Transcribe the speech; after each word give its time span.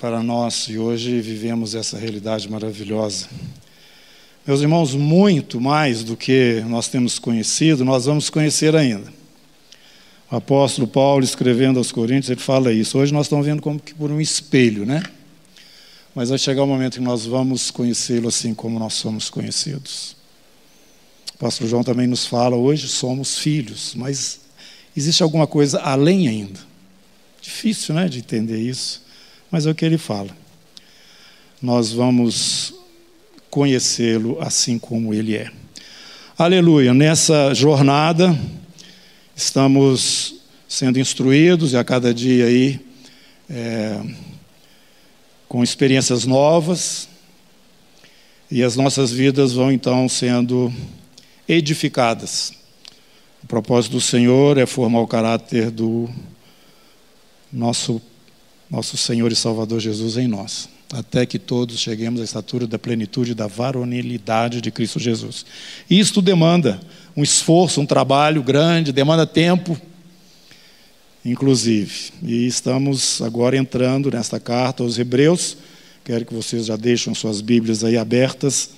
para 0.00 0.22
nós 0.22 0.66
e 0.70 0.78
hoje 0.78 1.20
vivemos 1.20 1.74
essa 1.74 1.98
realidade 1.98 2.48
maravilhosa. 2.48 3.28
Meus 4.46 4.62
irmãos, 4.62 4.94
muito 4.94 5.60
mais 5.60 6.02
do 6.02 6.16
que 6.16 6.64
nós 6.66 6.88
temos 6.88 7.18
conhecido, 7.18 7.84
nós 7.84 8.06
vamos 8.06 8.30
conhecer 8.30 8.74
ainda. 8.74 9.12
O 10.30 10.36
apóstolo 10.36 10.88
Paulo, 10.88 11.22
escrevendo 11.22 11.76
aos 11.76 11.92
Coríntios, 11.92 12.30
ele 12.30 12.40
fala 12.40 12.72
isso. 12.72 12.96
Hoje 12.96 13.12
nós 13.12 13.26
estamos 13.26 13.44
vendo 13.44 13.60
como 13.60 13.78
que 13.78 13.94
por 13.94 14.10
um 14.10 14.18
espelho, 14.18 14.86
né? 14.86 15.02
Mas 16.14 16.30
vai 16.30 16.38
chegar 16.38 16.62
o 16.62 16.66
momento 16.66 16.94
que 16.94 17.04
nós 17.04 17.26
vamos 17.26 17.70
conhecê-lo 17.70 18.28
assim 18.28 18.54
como 18.54 18.78
nós 18.78 18.94
somos 18.94 19.28
conhecidos. 19.28 20.16
O 21.32 21.34
apóstolo 21.34 21.68
João 21.68 21.84
também 21.84 22.06
nos 22.06 22.24
fala, 22.24 22.56
hoje 22.56 22.88
somos 22.88 23.38
filhos, 23.38 23.94
mas 23.94 24.40
existe 24.96 25.22
alguma 25.22 25.46
coisa 25.46 25.78
além 25.80 26.26
ainda. 26.26 26.60
Difícil, 27.42 27.94
né, 27.94 28.08
de 28.08 28.20
entender 28.20 28.58
isso, 28.58 29.09
mas 29.50 29.66
é 29.66 29.70
o 29.70 29.74
que 29.74 29.84
ele 29.84 29.98
fala. 29.98 30.30
Nós 31.60 31.92
vamos 31.92 32.74
conhecê-lo 33.50 34.38
assim 34.40 34.78
como 34.78 35.12
ele 35.12 35.36
é. 35.36 35.50
Aleluia. 36.38 36.94
Nessa 36.94 37.52
jornada 37.52 38.38
estamos 39.34 40.36
sendo 40.68 41.00
instruídos 41.00 41.72
e 41.72 41.76
a 41.76 41.84
cada 41.84 42.14
dia 42.14 42.46
aí 42.46 42.80
é, 43.48 44.00
com 45.48 45.62
experiências 45.64 46.24
novas 46.24 47.08
e 48.50 48.62
as 48.62 48.76
nossas 48.76 49.10
vidas 49.12 49.52
vão 49.52 49.70
então 49.70 50.08
sendo 50.08 50.72
edificadas. 51.48 52.52
O 53.42 53.46
propósito 53.46 53.92
do 53.92 54.00
Senhor 54.00 54.58
é 54.58 54.66
formar 54.66 55.00
o 55.00 55.08
caráter 55.08 55.70
do 55.70 56.08
nosso 57.52 58.00
nosso 58.70 58.96
Senhor 58.96 59.32
e 59.32 59.36
Salvador 59.36 59.80
Jesus 59.80 60.16
em 60.16 60.28
nós 60.28 60.68
até 60.92 61.24
que 61.24 61.38
todos 61.38 61.78
cheguemos 61.78 62.20
à 62.20 62.24
estatura 62.24 62.66
da 62.66 62.78
plenitude 62.78 63.34
da 63.34 63.46
varonilidade 63.46 64.60
de 64.60 64.70
Cristo 64.70 64.98
Jesus. 64.98 65.46
Isto 65.88 66.20
demanda 66.20 66.80
um 67.16 67.22
esforço, 67.22 67.80
um 67.80 67.86
trabalho 67.86 68.42
grande, 68.42 68.92
demanda 68.92 69.24
tempo, 69.24 69.80
inclusive. 71.24 72.10
E 72.22 72.46
estamos 72.46 73.22
agora 73.22 73.56
entrando 73.56 74.10
nesta 74.10 74.40
carta 74.40 74.82
aos 74.82 74.98
Hebreus. 74.98 75.56
Quero 76.04 76.24
que 76.24 76.34
vocês 76.34 76.66
já 76.66 76.76
deixem 76.76 77.14
suas 77.14 77.40
Bíblias 77.40 77.84
aí 77.84 77.96
abertas 77.96 78.70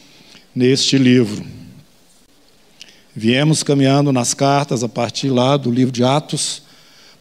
neste 0.55 0.99
livro. 0.99 1.43
Viemos 3.17 3.63
caminhando 3.63 4.13
nas 4.13 4.35
cartas 4.35 4.83
a 4.85 4.89
partir 4.89 5.29
lá 5.29 5.57
do 5.57 5.71
livro 5.71 5.93
de 5.93 6.05
Atos 6.05 6.63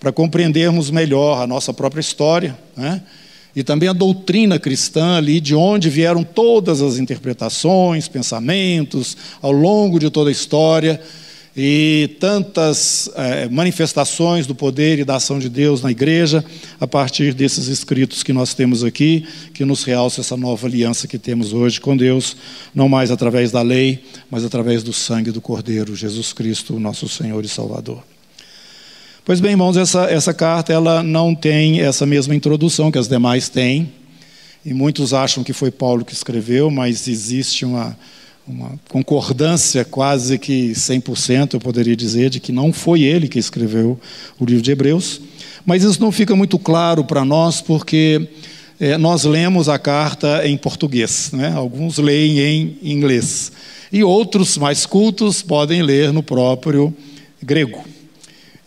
para 0.02 0.12
compreendermos 0.12 0.90
melhor 0.90 1.44
a 1.44 1.46
nossa 1.46 1.72
própria 1.72 2.02
história, 2.02 2.58
né? 2.76 3.04
e 3.56 3.64
também 3.64 3.88
a 3.88 3.94
doutrina 3.94 4.58
cristã 4.58 5.18
ali, 5.18 5.40
de 5.40 5.54
onde 5.54 5.92
vieram 5.92 6.24
todas 6.24 6.82
as 6.82 6.98
interpretações, 6.98 8.08
pensamentos, 8.08 9.16
ao 9.44 9.52
longo 9.52 10.00
de 10.00 10.10
toda 10.10 10.30
a 10.30 10.32
história, 10.32 11.00
e 11.56 12.16
tantas 12.20 13.12
é, 13.14 13.48
manifestações 13.50 14.48
do 14.48 14.56
poder 14.56 14.98
e 14.98 15.04
da 15.04 15.18
ação 15.18 15.38
de 15.38 15.50
Deus 15.50 15.84
na 15.84 15.92
igreja, 15.92 16.44
a 16.80 16.88
partir 16.88 17.36
desses 17.36 17.68
escritos 17.68 18.24
que 18.24 18.34
nós 18.34 18.56
temos 18.56 18.84
aqui, 18.84 19.28
que 19.54 19.64
nos 19.64 19.84
realça 19.84 20.22
essa 20.22 20.36
nova 20.36 20.66
aliança 20.66 21.08
que 21.08 21.20
temos 21.20 21.54
hoje 21.54 21.80
com 21.80 21.96
Deus, 21.96 22.36
não 22.74 22.90
mais 22.90 23.12
através 23.12 23.52
da 23.52 23.62
lei, 23.62 24.04
mas 24.32 24.44
através 24.44 24.82
do 24.82 24.94
sangue 24.94 25.30
do 25.30 25.42
Cordeiro, 25.42 25.96
Jesus 25.96 26.34
Cristo, 26.34 26.80
nosso 26.80 27.08
Senhor 27.08 27.46
e 27.46 27.50
Salvador. 27.50 28.11
Pois 29.24 29.40
bem, 29.40 29.52
irmãos, 29.52 29.78
essa, 29.78 30.06
essa 30.06 30.34
carta 30.34 30.74
ela 30.74 31.04
não 31.04 31.36
tem 31.36 31.80
essa 31.80 32.08
mesma 32.08 32.34
introdução 32.34 32.92
que 32.92 32.98
as 32.98 33.08
demais 33.08 33.50
têm, 33.50 33.94
e 34.66 34.74
muitos 34.74 35.14
acham 35.14 35.44
que 35.44 35.54
foi 35.54 35.70
Paulo 35.70 36.04
que 36.04 36.12
escreveu, 36.12 36.72
mas 36.72 37.08
existe 37.08 37.64
uma, 37.64 37.96
uma 38.48 38.80
concordância 38.90 39.86
quase 39.86 40.40
que 40.40 40.72
100%, 40.72 41.54
eu 41.54 41.60
poderia 41.60 41.96
dizer, 41.96 42.32
de 42.32 42.40
que 42.40 42.52
não 42.52 42.74
foi 42.74 43.04
ele 43.04 43.28
que 43.28 43.38
escreveu 43.38 44.00
o 44.40 44.46
livro 44.46 44.64
de 44.64 44.72
Hebreus. 44.72 45.22
Mas 45.64 45.84
isso 45.84 46.02
não 46.02 46.12
fica 46.12 46.36
muito 46.36 46.58
claro 46.58 47.04
para 47.04 47.24
nós, 47.24 47.62
porque 47.62 48.28
é, 48.80 48.98
nós 48.98 49.24
lemos 49.24 49.70
a 49.70 49.78
carta 49.78 50.48
em 50.48 50.58
português, 50.58 51.30
né? 51.32 51.54
alguns 51.56 52.00
leem 52.00 52.40
em 52.40 52.92
inglês, 52.92 53.52
e 53.92 54.04
outros 54.04 54.58
mais 54.58 54.88
cultos 54.88 55.44
podem 55.44 55.84
ler 55.84 56.12
no 56.12 56.24
próprio 56.24 56.92
grego. 57.40 57.84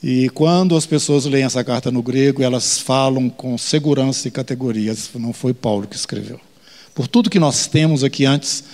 E 0.07 0.29
quando 0.29 0.77
as 0.77 0.85
pessoas 0.85 1.25
leem 1.25 1.47
essa 1.47 1.65
carta 1.65 1.91
no 1.91 2.03
grego, 2.03 2.43
elas 2.43 2.79
falam 2.79 3.31
com 3.31 3.57
segurança 3.57 4.29
e 4.29 4.31
categorias. 4.31 5.09
Não 5.15 5.33
foi 5.33 5.55
Paulo 5.55 5.87
que 5.87 5.97
escreveu. 5.97 6.39
Por 6.95 7.09
tudo 7.09 7.31
que 7.31 7.39
nós 7.39 7.67
temos 7.67 8.05
aqui 8.05 8.27
antes, 8.27 8.65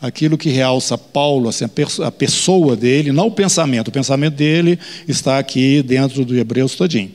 aquilo 0.00 0.36
que 0.36 0.50
realça 0.50 0.98
Paulo, 0.98 1.48
assim, 1.48 1.64
a 2.04 2.10
pessoa 2.10 2.74
dele, 2.74 3.12
não 3.12 3.28
o 3.28 3.30
pensamento. 3.30 3.86
O 3.86 3.92
pensamento 3.92 4.34
dele 4.34 4.76
está 5.06 5.38
aqui 5.38 5.84
dentro 5.84 6.24
do 6.24 6.36
Hebreus 6.36 6.74
todinho. 6.74 7.12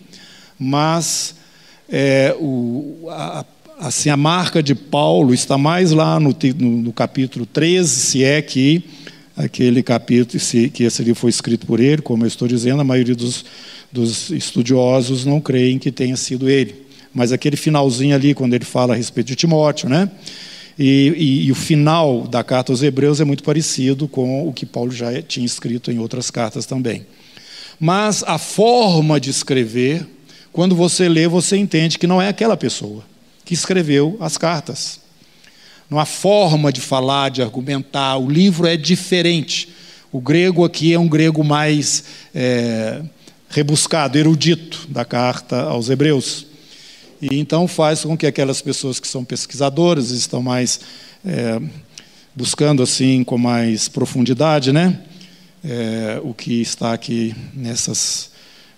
Mas 0.58 1.36
é, 1.90 2.34
o, 2.40 3.10
a, 3.10 3.44
assim, 3.80 4.10
a 4.10 4.16
marca 4.16 4.64
de 4.64 4.76
Paulo 4.76 5.34
está 5.34 5.58
mais 5.58 5.92
lá 5.92 6.22
no, 6.22 6.34
no, 6.58 6.70
no 6.84 6.94
capítulo 6.94 7.46
13, 7.46 7.90
se 7.90 8.24
é 8.24 8.42
que 8.42 8.82
aquele 9.38 9.84
capítulo, 9.84 10.42
que 10.74 10.84
esse 10.84 11.03
livro 11.03 11.20
foi 11.20 11.30
escrito 11.30 11.68
por 11.68 11.80
ele, 11.80 12.02
como 12.02 12.24
eu 12.24 12.28
estou 12.28 12.48
dizendo, 12.48 12.81
a 12.81 12.84
maioria 12.84 13.16
dos, 13.16 13.46
dos 13.92 14.31
estudiosos 14.31 15.25
não 15.25 15.40
creem 15.40 15.78
que 15.78 15.92
tenha 15.92 16.18
sido 16.18 16.50
ele. 16.50 16.88
Mas 17.14 17.31
aquele 17.31 17.56
finalzinho 17.56 18.16
ali, 18.16 18.34
quando 18.34 18.56
ele 18.56 18.66
fala 18.66 18.94
a 18.94 18.98
respeito 18.98 19.28
de 19.28 19.36
Timóteo, 19.36 19.88
né? 19.88 20.09
E, 20.78 21.14
e, 21.16 21.46
e, 21.46 21.52
o 21.52 21.56
final 21.56 22.28
da 22.28 22.44
carta 22.44 22.72
aos 22.72 22.84
Hebreus 22.84 23.20
é 23.20 23.25
muito 23.25 23.44
parecido 23.44 24.08
com 24.08 24.48
o 24.48 24.53
que 24.53 24.66
Paulo 24.66 24.92
já 24.92 25.22
tinha 25.22 25.46
escrito 25.46 25.92
em 25.92 25.98
outras 25.98 26.30
cartas 26.30 26.68
também. 26.68 27.06
Mas 27.80 28.24
a 28.24 28.38
forma 28.38 29.19
de 29.19 29.31
escrever, 29.31 30.06
quando 30.52 30.75
você 30.75 31.09
lê, 31.09 31.28
você 31.28 31.58
entende 31.58 31.98
que 31.98 32.06
não 32.06 32.22
é 32.22 32.28
aquela 32.28 32.56
pessoa 32.56 33.04
que 33.44 33.56
escreveu 33.56 34.18
as 34.19 34.38
cartas 34.38 35.00
numa 35.90 36.06
forma 36.06 36.72
de 36.72 36.81
falar, 36.81 37.30
de 37.30 37.42
argumentar. 37.42 38.18
O 38.18 38.30
livro 38.30 38.68
é 38.68 38.75
diferente. 38.75 39.70
O 40.12 40.20
grego 40.20 40.66
aqui 40.66 40.94
é 40.94 41.00
um 41.00 41.08
grego 41.08 41.44
mais 41.44 42.03
é, 42.34 43.02
rebuscado, 43.50 44.18
erudito 44.18 44.88
da 44.90 45.06
carta 45.06 45.62
aos 45.62 45.90
Hebreus. 45.90 46.46
E 47.22 47.40
então 47.40 47.68
faz 47.68 48.03
com 48.03 48.18
que 48.18 48.28
aquelas 48.28 48.62
pessoas 48.62 49.00
que 49.00 49.08
são 49.08 49.25
pesquisadoras 49.25 50.12
estão 50.12 50.42
mais 50.42 50.80
é, 51.25 51.59
buscando 52.36 52.84
assim 52.84 53.24
com 53.24 53.38
mais 53.38 53.88
profundidade, 53.88 54.72
né? 54.72 55.00
É, 55.64 56.22
o 56.24 56.34
que 56.34 56.62
está 56.62 56.94
aqui 56.94 57.36
nessas, 57.54 58.30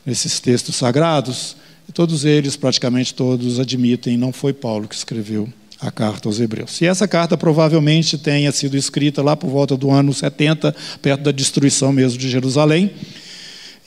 nesses 0.06 0.40
textos 0.40 0.76
sagrados. 0.76 1.58
E 1.88 1.92
todos 1.92 2.24
eles, 2.24 2.56
praticamente 2.56 3.14
todos, 3.14 3.60
admitem 3.60 4.18
não 4.18 4.32
foi 4.32 4.54
Paulo 4.54 4.88
que 4.88 4.96
escreveu 4.96 5.50
a 5.82 5.90
carta 5.90 6.28
aos 6.28 6.40
Hebreus. 6.40 6.82
E 6.82 6.86
essa 6.86 7.08
carta 7.08 7.38
provavelmente 7.38 8.18
tenha 8.18 8.52
sido 8.52 8.76
escrita 8.76 9.22
lá 9.22 9.36
por 9.36 9.50
volta 9.50 9.78
do 9.78 9.90
ano 9.90 10.14
70, 10.14 10.76
perto 11.02 11.22
da 11.22 11.32
destruição 11.32 11.94
mesmo 11.94 12.18
de 12.18 12.30
Jerusalém. 12.30 12.92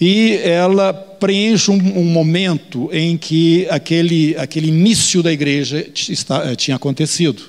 E 0.01 0.37
ela 0.43 0.93
preenche 0.93 1.71
um, 1.71 1.99
um 1.99 2.05
momento 2.05 2.89
em 2.93 3.17
que 3.17 3.67
aquele, 3.71 4.35
aquele 4.37 4.69
início 4.69 5.23
da 5.23 5.33
igreja 5.33 5.87
está, 5.95 6.51
eh, 6.51 6.57
tinha 6.57 6.77
acontecido. 6.77 7.43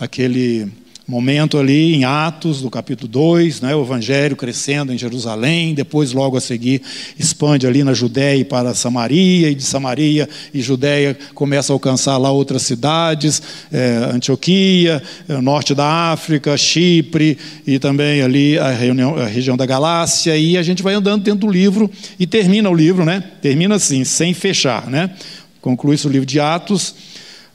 Aquele 0.00 0.68
momento 1.08 1.56
ali 1.56 1.94
em 1.94 2.04
Atos, 2.04 2.60
do 2.60 2.68
capítulo 2.68 3.08
2, 3.08 3.60
né, 3.60 3.76
o 3.76 3.82
evangelho 3.82 4.34
crescendo 4.34 4.92
em 4.92 4.98
Jerusalém, 4.98 5.72
depois 5.72 6.12
logo 6.12 6.36
a 6.36 6.40
seguir 6.40 6.82
expande 7.16 7.64
ali 7.64 7.84
na 7.84 7.94
Judéia 7.94 8.40
e 8.40 8.44
para 8.44 8.74
Samaria, 8.74 9.48
e 9.48 9.54
de 9.54 9.62
Samaria 9.62 10.28
e 10.52 10.60
Judéia 10.60 11.16
começa 11.32 11.72
a 11.72 11.74
alcançar 11.74 12.16
lá 12.16 12.32
outras 12.32 12.62
cidades, 12.62 13.40
é, 13.72 14.10
Antioquia, 14.12 15.00
é, 15.28 15.40
norte 15.40 15.76
da 15.76 16.12
África, 16.12 16.56
Chipre 16.56 17.38
e 17.64 17.78
também 17.78 18.22
ali 18.22 18.58
a, 18.58 18.70
reunião, 18.70 19.16
a 19.16 19.26
região 19.26 19.56
da 19.56 19.64
Galácia, 19.64 20.36
e 20.36 20.58
a 20.58 20.62
gente 20.62 20.82
vai 20.82 20.94
andando 20.94 21.22
dentro 21.22 21.40
do 21.40 21.48
livro 21.48 21.88
e 22.18 22.26
termina 22.26 22.68
o 22.68 22.74
livro, 22.74 23.04
né? 23.04 23.22
Termina 23.40 23.76
assim, 23.76 24.02
sem 24.02 24.34
fechar, 24.34 24.88
né? 24.88 25.10
Conclui-se 25.60 26.06
o 26.06 26.10
livro 26.10 26.26
de 26.26 26.40
Atos, 26.40 26.94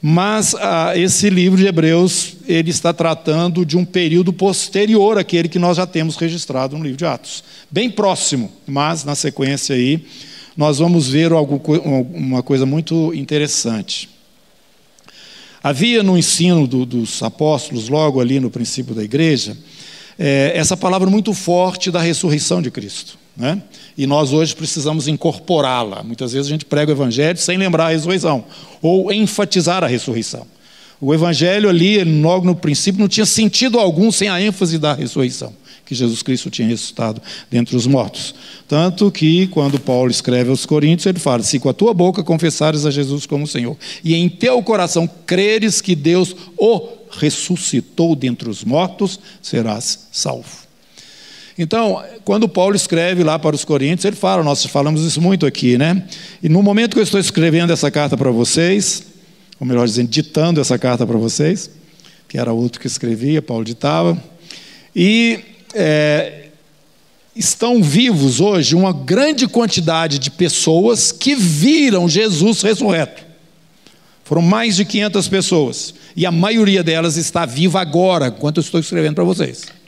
mas 0.04 0.56
ah, 0.56 0.96
esse 0.96 1.30
livro 1.30 1.56
de 1.56 1.64
Hebreus 1.64 2.34
ele 2.48 2.70
está 2.70 2.92
tratando 2.92 3.64
de 3.64 3.78
um 3.78 3.84
período 3.84 4.32
posterior 4.32 5.16
àquele 5.16 5.48
que 5.48 5.60
nós 5.60 5.76
já 5.76 5.86
temos 5.86 6.16
registrado 6.16 6.76
no 6.76 6.82
livro 6.82 6.98
de 6.98 7.06
Atos, 7.06 7.44
bem 7.70 7.88
próximo, 7.88 8.50
mas 8.66 9.04
na 9.04 9.14
sequência 9.14 9.76
aí 9.76 10.04
nós 10.56 10.78
vamos 10.78 11.08
ver 11.08 11.30
algo, 11.30 11.62
uma 12.12 12.42
coisa 12.42 12.66
muito 12.66 13.14
interessante. 13.14 14.10
Havia 15.62 16.02
no 16.02 16.18
ensino 16.18 16.66
do, 16.66 16.84
dos 16.84 17.22
apóstolos, 17.22 17.88
logo 17.88 18.20
ali 18.20 18.40
no 18.40 18.50
princípio 18.50 18.96
da 18.96 19.04
igreja, 19.04 19.56
é, 20.18 20.52
essa 20.54 20.76
palavra 20.76 21.08
muito 21.08 21.32
forte 21.32 21.92
da 21.92 22.00
ressurreição 22.00 22.60
de 22.60 22.72
Cristo. 22.72 23.16
Né? 23.36 23.62
E 23.96 24.06
nós 24.06 24.32
hoje 24.32 24.54
precisamos 24.54 25.08
incorporá-la. 25.08 26.02
Muitas 26.02 26.32
vezes 26.32 26.48
a 26.48 26.50
gente 26.50 26.64
prega 26.64 26.92
o 26.92 26.94
Evangelho 26.94 27.38
sem 27.38 27.56
lembrar 27.56 27.86
a 27.86 27.90
ressurreição, 27.90 28.44
ou 28.80 29.12
enfatizar 29.12 29.82
a 29.82 29.86
ressurreição. 29.86 30.46
O 31.00 31.12
Evangelho 31.12 31.68
ali, 31.68 32.04
logo 32.04 32.46
no 32.46 32.54
princípio, 32.54 33.00
não 33.00 33.08
tinha 33.08 33.26
sentido 33.26 33.78
algum 33.78 34.12
sem 34.12 34.28
a 34.28 34.40
ênfase 34.40 34.78
da 34.78 34.94
ressurreição, 34.94 35.52
que 35.84 35.96
Jesus 35.96 36.22
Cristo 36.22 36.48
tinha 36.48 36.68
ressuscitado 36.68 37.20
dentre 37.50 37.74
os 37.74 37.88
mortos. 37.88 38.34
Tanto 38.68 39.10
que, 39.10 39.48
quando 39.48 39.80
Paulo 39.80 40.10
escreve 40.10 40.50
aos 40.50 40.64
Coríntios, 40.64 41.06
ele 41.06 41.18
fala: 41.18 41.42
Se 41.42 41.58
com 41.58 41.68
a 41.68 41.74
tua 41.74 41.92
boca 41.92 42.22
confessares 42.22 42.86
a 42.86 42.90
Jesus 42.92 43.26
como 43.26 43.48
Senhor, 43.48 43.76
e 44.04 44.14
em 44.14 44.28
teu 44.28 44.62
coração 44.62 45.10
creres 45.26 45.80
que 45.80 45.96
Deus 45.96 46.36
o 46.56 46.86
ressuscitou 47.10 48.14
dentre 48.14 48.48
os 48.48 48.62
mortos, 48.62 49.18
serás 49.42 50.06
salvo. 50.12 50.61
Então, 51.58 52.02
quando 52.24 52.48
Paulo 52.48 52.74
escreve 52.74 53.22
lá 53.22 53.38
para 53.38 53.54
os 53.54 53.64
Coríntios, 53.64 54.04
ele 54.04 54.16
fala, 54.16 54.42
nós 54.42 54.64
falamos 54.66 55.02
isso 55.02 55.20
muito 55.20 55.44
aqui, 55.44 55.76
né? 55.76 56.02
E 56.42 56.48
no 56.48 56.62
momento 56.62 56.94
que 56.94 56.98
eu 56.98 57.02
estou 57.02 57.20
escrevendo 57.20 57.72
essa 57.72 57.90
carta 57.90 58.16
para 58.16 58.30
vocês, 58.30 59.04
ou 59.60 59.66
melhor 59.66 59.86
dizendo, 59.86 60.08
ditando 60.08 60.60
essa 60.60 60.78
carta 60.78 61.06
para 61.06 61.18
vocês, 61.18 61.70
que 62.28 62.38
era 62.38 62.52
outro 62.52 62.80
que 62.80 62.86
escrevia, 62.86 63.42
Paulo 63.42 63.64
ditava, 63.64 64.22
e 64.96 65.40
é, 65.74 66.46
estão 67.36 67.82
vivos 67.82 68.40
hoje 68.40 68.74
uma 68.74 68.92
grande 68.92 69.46
quantidade 69.46 70.18
de 70.18 70.30
pessoas 70.30 71.12
que 71.12 71.34
viram 71.34 72.08
Jesus 72.08 72.62
ressurreto. 72.62 73.22
Foram 74.24 74.42
mais 74.42 74.76
de 74.76 74.84
500 74.86 75.28
pessoas, 75.28 75.94
e 76.16 76.24
a 76.24 76.32
maioria 76.32 76.82
delas 76.82 77.18
está 77.18 77.44
viva 77.44 77.80
agora, 77.80 78.28
enquanto 78.28 78.56
eu 78.56 78.62
estou 78.62 78.80
escrevendo 78.80 79.16
para 79.16 79.24
vocês. 79.24 79.81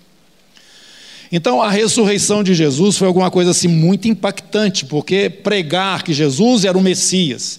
Então, 1.36 1.60
a 1.60 1.68
ressurreição 1.68 2.44
de 2.44 2.54
Jesus 2.54 2.96
foi 2.96 3.08
alguma 3.08 3.28
coisa 3.28 3.50
assim 3.50 3.66
muito 3.66 4.06
impactante, 4.06 4.84
porque 4.84 5.28
pregar 5.28 6.04
que 6.04 6.12
Jesus 6.12 6.64
era 6.64 6.78
o 6.78 6.80
Messias, 6.80 7.58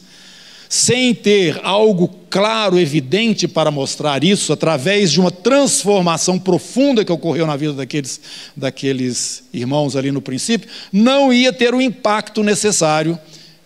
sem 0.70 1.14
ter 1.14 1.60
algo 1.62 2.08
claro, 2.30 2.80
evidente 2.80 3.50
para 3.50 3.70
mostrar 3.70 4.24
isso, 4.24 4.54
através 4.54 5.12
de 5.12 5.20
uma 5.20 5.30
transformação 5.30 6.40
profunda 6.40 7.04
que 7.04 7.12
ocorreu 7.12 7.46
na 7.46 7.58
vida 7.58 7.74
daqueles, 7.74 8.22
daqueles 8.56 9.44
irmãos 9.54 9.98
ali 9.98 10.10
no 10.10 10.22
princípio, 10.22 10.70
não 10.90 11.34
ia 11.34 11.52
ter 11.52 11.76
o 11.76 11.82
impacto 11.82 12.44
necessário 12.44 13.20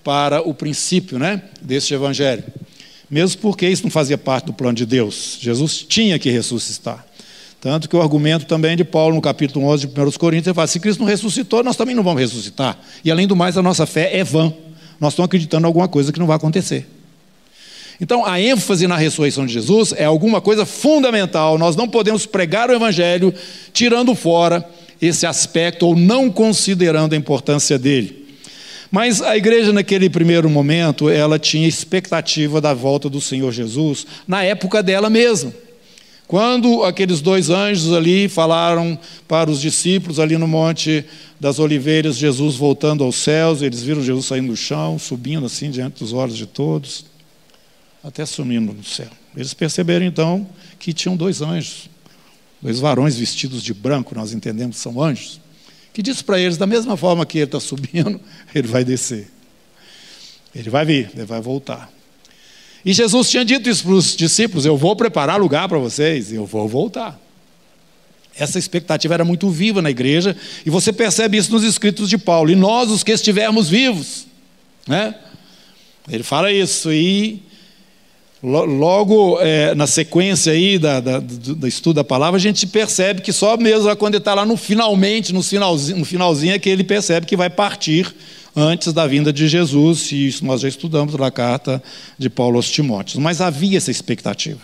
para 0.03 0.41
o 0.41 0.55
princípio 0.55 1.19
né, 1.19 1.44
deste 1.62 1.94
evangelho. 1.94 2.44
Mesmo 3.07 3.39
porque 3.41 3.69
isso 3.69 3.83
não 3.83 3.91
fazia 3.91 4.17
parte 4.17 4.45
do 4.45 4.53
plano 4.53 4.75
de 4.75 4.88
Deus. 4.88 5.38
Jesus 5.39 5.85
tinha 5.88 6.17
que 6.17 6.31
ressuscitar. 6.31 7.05
Tanto 7.61 7.89
que 7.89 7.95
o 7.95 8.01
argumento 8.01 8.45
também 8.45 8.77
de 8.77 8.85
Paulo, 8.85 9.15
no 9.15 9.21
capítulo 9.21 9.65
11 9.67 9.88
de 9.88 10.01
1 10.01 10.11
Coríntios, 10.13 10.47
ele 10.47 10.53
fala: 10.53 10.67
se 10.67 10.79
Cristo 10.79 11.01
não 11.01 11.07
ressuscitou, 11.07 11.63
nós 11.63 11.75
também 11.75 11.94
não 11.94 12.03
vamos 12.03 12.21
ressuscitar. 12.21 12.77
E 13.03 13.11
além 13.11 13.27
do 13.27 13.35
mais, 13.35 13.57
a 13.57 13.61
nossa 13.61 13.85
fé 13.85 14.17
é 14.17 14.23
vã. 14.23 14.53
Nós 15.00 15.13
estamos 15.13 15.27
acreditando 15.27 15.65
em 15.65 15.67
alguma 15.67 15.88
coisa 15.88 16.11
que 16.11 16.19
não 16.19 16.27
vai 16.27 16.38
acontecer. 16.38 16.88
Então, 18.01 18.25
a 18.25 18.39
ênfase 18.39 18.88
na 18.88 18.95
ressurreição 18.95 19.45
de 19.45 19.51
Jesus 19.51 19.94
é 19.97 20.06
alguma 20.06 20.39
coisa 20.39 20.65
fundamental. 20.65 21.57
Nós 21.57 21.75
não 21.75 21.88
podemos 21.88 22.25
pregar 22.25 22.69
o 22.69 22.73
Evangelho 22.73 23.33
tirando 23.73 24.15
fora 24.15 24.65
esse 25.01 25.25
aspecto 25.25 25.85
ou 25.85 25.95
não 25.95 26.29
considerando 26.29 27.13
a 27.13 27.17
importância 27.17 27.77
dele. 27.77 28.27
Mas 28.89 29.21
a 29.21 29.35
igreja, 29.38 29.73
naquele 29.73 30.09
primeiro 30.09 30.50
momento, 30.50 31.09
ela 31.09 31.38
tinha 31.38 31.67
expectativa 31.67 32.59
da 32.62 32.73
volta 32.73 33.09
do 33.09 33.19
Senhor 33.19 33.51
Jesus 33.51 34.07
na 34.25 34.44
época 34.44 34.81
dela 34.81 35.09
mesma. 35.09 35.53
Quando 36.29 36.83
aqueles 36.83 37.21
dois 37.21 37.49
anjos 37.49 37.91
ali 37.91 38.29
falaram 38.29 38.99
para 39.27 39.49
os 39.49 39.59
discípulos 39.59 40.19
ali 40.19 40.37
no 40.37 40.47
Monte 40.47 41.03
das 41.39 41.57
Oliveiras, 41.57 42.17
Jesus 42.17 42.55
voltando 42.55 43.03
aos 43.03 43.15
céus, 43.15 43.63
eles 43.63 43.81
viram 43.81 43.99
Jesus 44.03 44.27
saindo 44.27 44.49
do 44.49 44.55
chão, 44.55 44.99
subindo 44.99 45.47
assim 45.47 45.71
diante 45.71 46.01
dos 46.01 46.13
olhos 46.13 46.37
de 46.37 46.45
todos, 46.45 47.03
até 48.03 48.27
sumindo 48.27 48.71
no 48.71 48.83
céu. 48.83 49.09
Eles 49.35 49.55
perceberam 49.55 50.05
então 50.05 50.47
que 50.77 50.93
tinham 50.93 51.17
dois 51.17 51.41
anjos, 51.41 51.89
dois 52.61 52.79
varões 52.79 53.17
vestidos 53.17 53.63
de 53.63 53.73
branco, 53.73 54.13
nós 54.13 54.31
entendemos 54.31 54.75
que 54.75 54.83
são 54.83 55.01
anjos, 55.01 55.41
que 55.91 56.03
disse 56.03 56.23
para 56.23 56.39
eles: 56.39 56.57
da 56.57 56.67
mesma 56.67 56.95
forma 56.95 57.25
que 57.25 57.39
ele 57.39 57.45
está 57.45 57.59
subindo, 57.59 58.21
ele 58.53 58.67
vai 58.67 58.83
descer. 58.83 59.31
Ele 60.53 60.69
vai 60.69 60.85
vir, 60.85 61.09
ele 61.15 61.25
vai 61.25 61.41
voltar. 61.41 61.91
E 62.83 62.93
Jesus 62.93 63.29
tinha 63.29 63.43
dito 63.43 63.69
isso 63.69 63.83
para 63.83 63.93
os 63.93 64.15
discípulos: 64.15 64.65
Eu 64.65 64.77
vou 64.77 64.95
preparar 64.95 65.39
lugar 65.39 65.67
para 65.67 65.77
vocês, 65.77 66.31
eu 66.31 66.45
vou 66.45 66.67
voltar. 66.67 67.19
Essa 68.37 68.57
expectativa 68.57 69.13
era 69.13 69.25
muito 69.25 69.49
viva 69.49 69.81
na 69.81 69.89
igreja, 69.89 70.35
e 70.65 70.69
você 70.69 70.93
percebe 70.93 71.37
isso 71.37 71.51
nos 71.51 71.63
escritos 71.63 72.09
de 72.09 72.17
Paulo. 72.17 72.49
E 72.49 72.55
nós, 72.55 72.89
os 72.89 73.03
que 73.03 73.11
estivermos 73.11 73.69
vivos, 73.69 74.27
né? 74.87 75.13
Ele 76.09 76.23
fala 76.23 76.51
isso, 76.51 76.91
e 76.91 77.43
logo 78.41 79.37
é, 79.41 79.75
na 79.75 79.85
sequência 79.85 80.53
aí 80.53 80.79
da, 80.79 81.01
da, 81.01 81.19
do, 81.19 81.55
do, 81.55 81.67
estudo 81.67 81.97
da 81.97 82.03
palavra, 82.05 82.37
a 82.37 82.41
gente 82.41 82.65
percebe 82.65 83.21
que 83.21 83.33
só 83.33 83.57
mesmo 83.57 83.93
quando 83.97 84.15
ele 84.15 84.21
está 84.21 84.33
lá 84.33 84.45
no 84.45 84.55
finalmente, 84.55 85.33
no 85.33 85.43
finalzinho, 85.43 85.97
no 85.97 86.05
finalzinho, 86.05 86.53
é 86.53 86.59
que 86.59 86.69
ele 86.69 86.85
percebe 86.85 87.25
que 87.25 87.35
vai 87.35 87.49
partir 87.49 88.15
antes 88.56 88.94
da 88.94 89.06
vinda 89.07 89.31
de 89.31 89.48
Jesus, 89.48 90.12
e 90.12 90.28
isso 90.28 90.46
nós 90.46 90.62
já 90.62 90.68
estudamos 90.68 91.13
na 91.16 91.31
carta 91.31 91.81
de 92.18 92.30
Paulo 92.30 92.57
aos 92.57 92.69
Timóteos. 92.69 93.22
Mas 93.22 93.42
havia 93.42 93.78
essa 93.78 93.92
expectativa. 93.92 94.60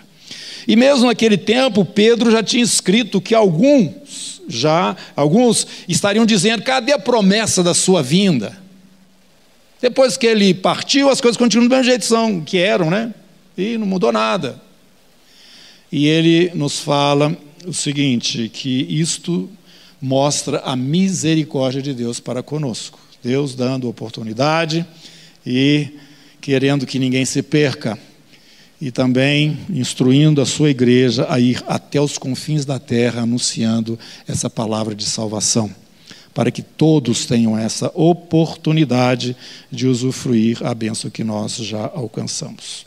E 0.68 0.76
mesmo 0.76 1.06
naquele 1.06 1.38
tempo, 1.38 1.86
Pedro 1.86 2.32
já 2.32 2.42
tinha 2.42 2.64
escrito 2.64 3.22
que 3.22 3.36
alguns 3.36 4.42
já, 4.48 4.96
alguns 5.16 5.68
estariam 5.88 6.26
dizendo: 6.26 6.64
cadê 6.64 6.94
a 6.94 7.00
promessa 7.00 7.64
da 7.64 7.74
sua 7.74 8.02
vinda? 8.02 8.58
Depois 9.82 10.18
que 10.18 10.26
ele 10.26 10.54
partiu, 10.54 11.10
as 11.10 11.22
coisas 11.22 11.38
continuam 11.38 11.68
do 11.68 11.72
mesmo 11.72 11.86
jeito 11.86 12.06
são, 12.06 12.42
que 12.42 12.58
eram, 12.58 12.90
né? 12.90 13.14
E 13.58 13.78
não 13.78 13.86
mudou 13.86 14.12
nada. 14.12 14.62
E 15.92 16.08
ele 16.08 16.52
nos 16.54 16.80
fala 16.80 17.36
o 17.66 17.74
seguinte: 17.74 18.50
que 18.50 18.88
isto 18.90 19.50
mostra 20.02 20.60
a 20.60 20.76
misericórdia 20.76 21.82
de 21.82 21.94
Deus 21.94 22.20
para 22.20 22.44
conosco. 22.44 23.00
Deus 23.26 23.56
dando 23.56 23.90
oportunidade 23.90 24.86
e 25.44 25.88
querendo 26.40 26.86
que 26.86 27.00
ninguém 27.00 27.26
se 27.26 27.42
perca, 27.42 27.98
e 28.80 28.92
também 28.92 29.58
instruindo 29.68 30.40
a 30.42 30.46
sua 30.46 30.70
igreja 30.70 31.26
a 31.28 31.40
ir 31.40 31.64
até 31.66 32.00
os 32.00 32.20
confins 32.20 32.66
da 32.66 32.78
terra 32.78 33.24
anunciando 33.24 33.98
essa 34.28 34.48
palavra 34.48 34.94
de 34.94 35.06
salvação, 35.06 35.74
para 36.36 36.52
que 36.52 36.62
todos 36.62 37.26
tenham 37.26 37.58
essa 37.58 37.92
oportunidade 37.96 39.36
de 39.72 39.88
usufruir 39.88 40.64
a 40.64 40.76
bênção 40.76 41.10
que 41.10 41.24
nós 41.24 41.56
já 41.56 41.90
alcançamos. 41.96 42.86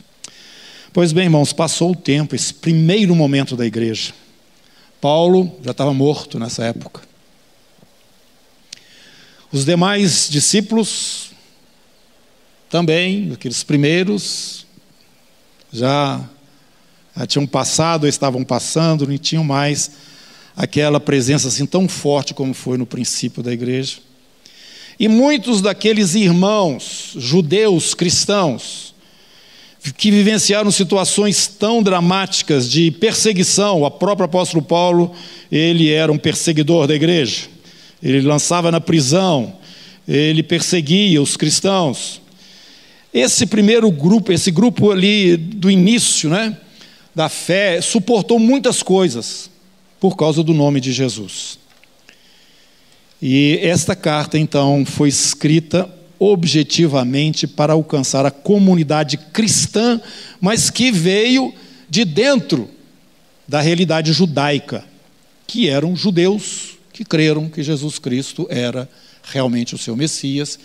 Pois 0.93 1.11
bem, 1.11 1.25
irmãos, 1.25 1.51
passou 1.51 1.91
o 1.91 1.95
tempo, 1.95 2.33
esse 2.33 2.53
primeiro 2.53 3.13
momento 3.13 3.57
da 3.57 3.65
igreja. 3.65 4.13
Paulo 5.01 5.51
já 5.61 5.71
estava 5.71 5.93
morto 5.93 6.39
nessa 6.39 6.63
época. 6.63 7.08
Os 9.51 9.65
demais 9.65 10.29
discípulos 10.29 11.31
também, 12.69 13.31
aqueles 13.33 13.63
primeiros, 13.63 14.67
já, 15.73 16.23
já 17.17 17.25
tinham 17.25 17.47
passado, 17.47 18.03
ou 18.03 18.09
estavam 18.09 18.43
passando, 18.43 19.07
não 19.07 19.17
tinham 19.17 19.43
mais 19.43 19.89
aquela 20.55 20.99
presença 20.99 21.47
assim 21.47 21.65
tão 21.65 21.87
forte 21.87 22.31
como 22.31 22.53
foi 22.53 22.77
no 22.77 22.85
princípio 22.85 23.41
da 23.41 23.51
igreja. 23.51 23.97
E 24.99 25.07
muitos 25.07 25.63
daqueles 25.63 26.13
irmãos 26.13 27.13
judeus 27.15 27.95
cristãos 27.95 28.93
que 29.97 30.11
vivenciaram 30.11 30.69
situações 30.69 31.47
tão 31.47 31.81
dramáticas 31.81 32.69
de 32.69 32.91
perseguição, 32.91 33.81
o 33.81 33.89
próprio 33.89 34.25
apóstolo 34.25 34.61
Paulo, 34.61 35.11
ele 35.51 35.89
era 35.89 36.11
um 36.11 36.19
perseguidor 36.19 36.85
da 36.85 36.93
igreja 36.93 37.58
ele 38.01 38.21
lançava 38.21 38.71
na 38.71 38.79
prisão, 38.79 39.53
ele 40.07 40.41
perseguia 40.41 41.21
os 41.21 41.35
cristãos. 41.37 42.21
Esse 43.13 43.45
primeiro 43.45 43.91
grupo, 43.91 44.31
esse 44.31 44.51
grupo 44.51 44.91
ali 44.91 45.35
do 45.35 45.69
início, 45.69 46.29
né, 46.29 46.57
da 47.13 47.27
fé, 47.27 47.81
suportou 47.81 48.39
muitas 48.39 48.81
coisas 48.81 49.49
por 49.99 50.15
causa 50.15 50.43
do 50.43 50.53
nome 50.53 50.79
de 50.79 50.91
Jesus. 50.91 51.59
E 53.21 53.59
esta 53.61 53.95
carta, 53.95 54.37
então, 54.37 54.85
foi 54.85 55.09
escrita 55.09 55.89
objetivamente 56.17 57.47
para 57.47 57.73
alcançar 57.73 58.25
a 58.25 58.31
comunidade 58.31 59.17
cristã, 59.17 59.99
mas 60.39 60.69
que 60.69 60.91
veio 60.91 61.53
de 61.89 62.05
dentro 62.05 62.69
da 63.47 63.61
realidade 63.61 64.13
judaica, 64.13 64.85
que 65.47 65.67
eram 65.67 65.95
judeus 65.95 66.68
que 66.99 67.05
creram 67.05 67.47
que 67.47 67.63
Jesus 67.63 67.97
Cristo 67.97 68.45
era 68.49 68.89
realmente 69.23 69.73
o 69.73 69.77
seu 69.77 69.95
Messias 69.95 70.59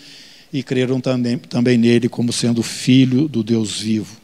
e 0.51 0.61
creram 0.61 0.99
também, 0.99 1.37
também 1.37 1.77
nele 1.77 2.09
como 2.09 2.33
sendo 2.33 2.61
filho 2.61 3.29
do 3.29 3.41
Deus 3.41 3.79
vivo. 3.79 4.17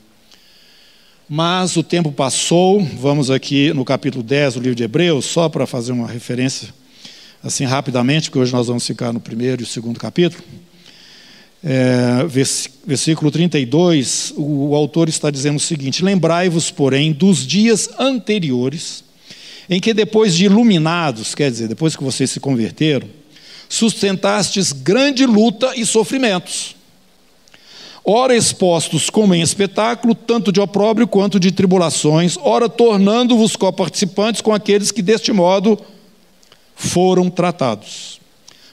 Mas 1.29 1.77
o 1.77 1.83
tempo 1.83 2.11
passou, 2.11 2.83
vamos 2.83 3.31
aqui 3.31 3.71
no 3.71 3.85
capítulo 3.85 4.21
10 4.21 4.55
do 4.55 4.59
livro 4.59 4.75
de 4.75 4.83
Hebreus, 4.83 5.23
só 5.23 5.47
para 5.47 5.65
fazer 5.65 5.93
uma 5.93 6.05
referência 6.05 6.73
assim 7.41 7.63
rapidamente, 7.63 8.29
porque 8.29 8.39
hoje 8.39 8.51
nós 8.51 8.67
vamos 8.67 8.85
ficar 8.85 9.13
no 9.13 9.21
primeiro 9.21 9.63
e 9.63 9.65
segundo 9.65 9.97
capítulo. 9.97 10.43
É, 11.63 12.25
versículo 12.85 13.31
32, 13.31 14.33
o, 14.35 14.75
autor 14.75 15.07
está 15.07 15.31
dizendo 15.31 15.55
o 15.55 15.61
seguinte: 15.61 16.03
Lembrai-vos, 16.03 16.71
porém, 16.71 17.13
dos 17.13 17.47
dias 17.47 17.89
anteriores, 17.97 19.01
em 19.71 19.79
que 19.79 19.91
depois 19.91 20.35
de 20.35 20.45
iluminados, 20.45 21.33
quer 21.33 21.49
dizer, 21.49 21.67
depois 21.67 21.95
que 21.95 22.03
vocês 22.03 22.29
se 22.29 22.39
converteram, 22.39 23.07
sustentastes 23.67 24.71
grande 24.71 25.25
luta 25.25 25.73
e 25.75 25.83
sofrimentos 25.83 26.75
ora 28.03 28.35
expostos 28.35 29.09
como 29.09 29.33
em 29.33 29.41
espetáculo, 29.41 30.15
tanto 30.15 30.51
de 30.51 30.59
opróbrio 30.59 31.07
quanto 31.07 31.39
de 31.39 31.51
tribulações, 31.51 32.37
ora 32.41 32.67
tornando-vos 32.67 33.55
coparticipantes 33.55 34.41
com 34.41 34.53
aqueles 34.53 34.91
que 34.91 35.01
deste 35.01 35.31
modo 35.31 35.79
foram 36.75 37.29
tratados. 37.29 38.19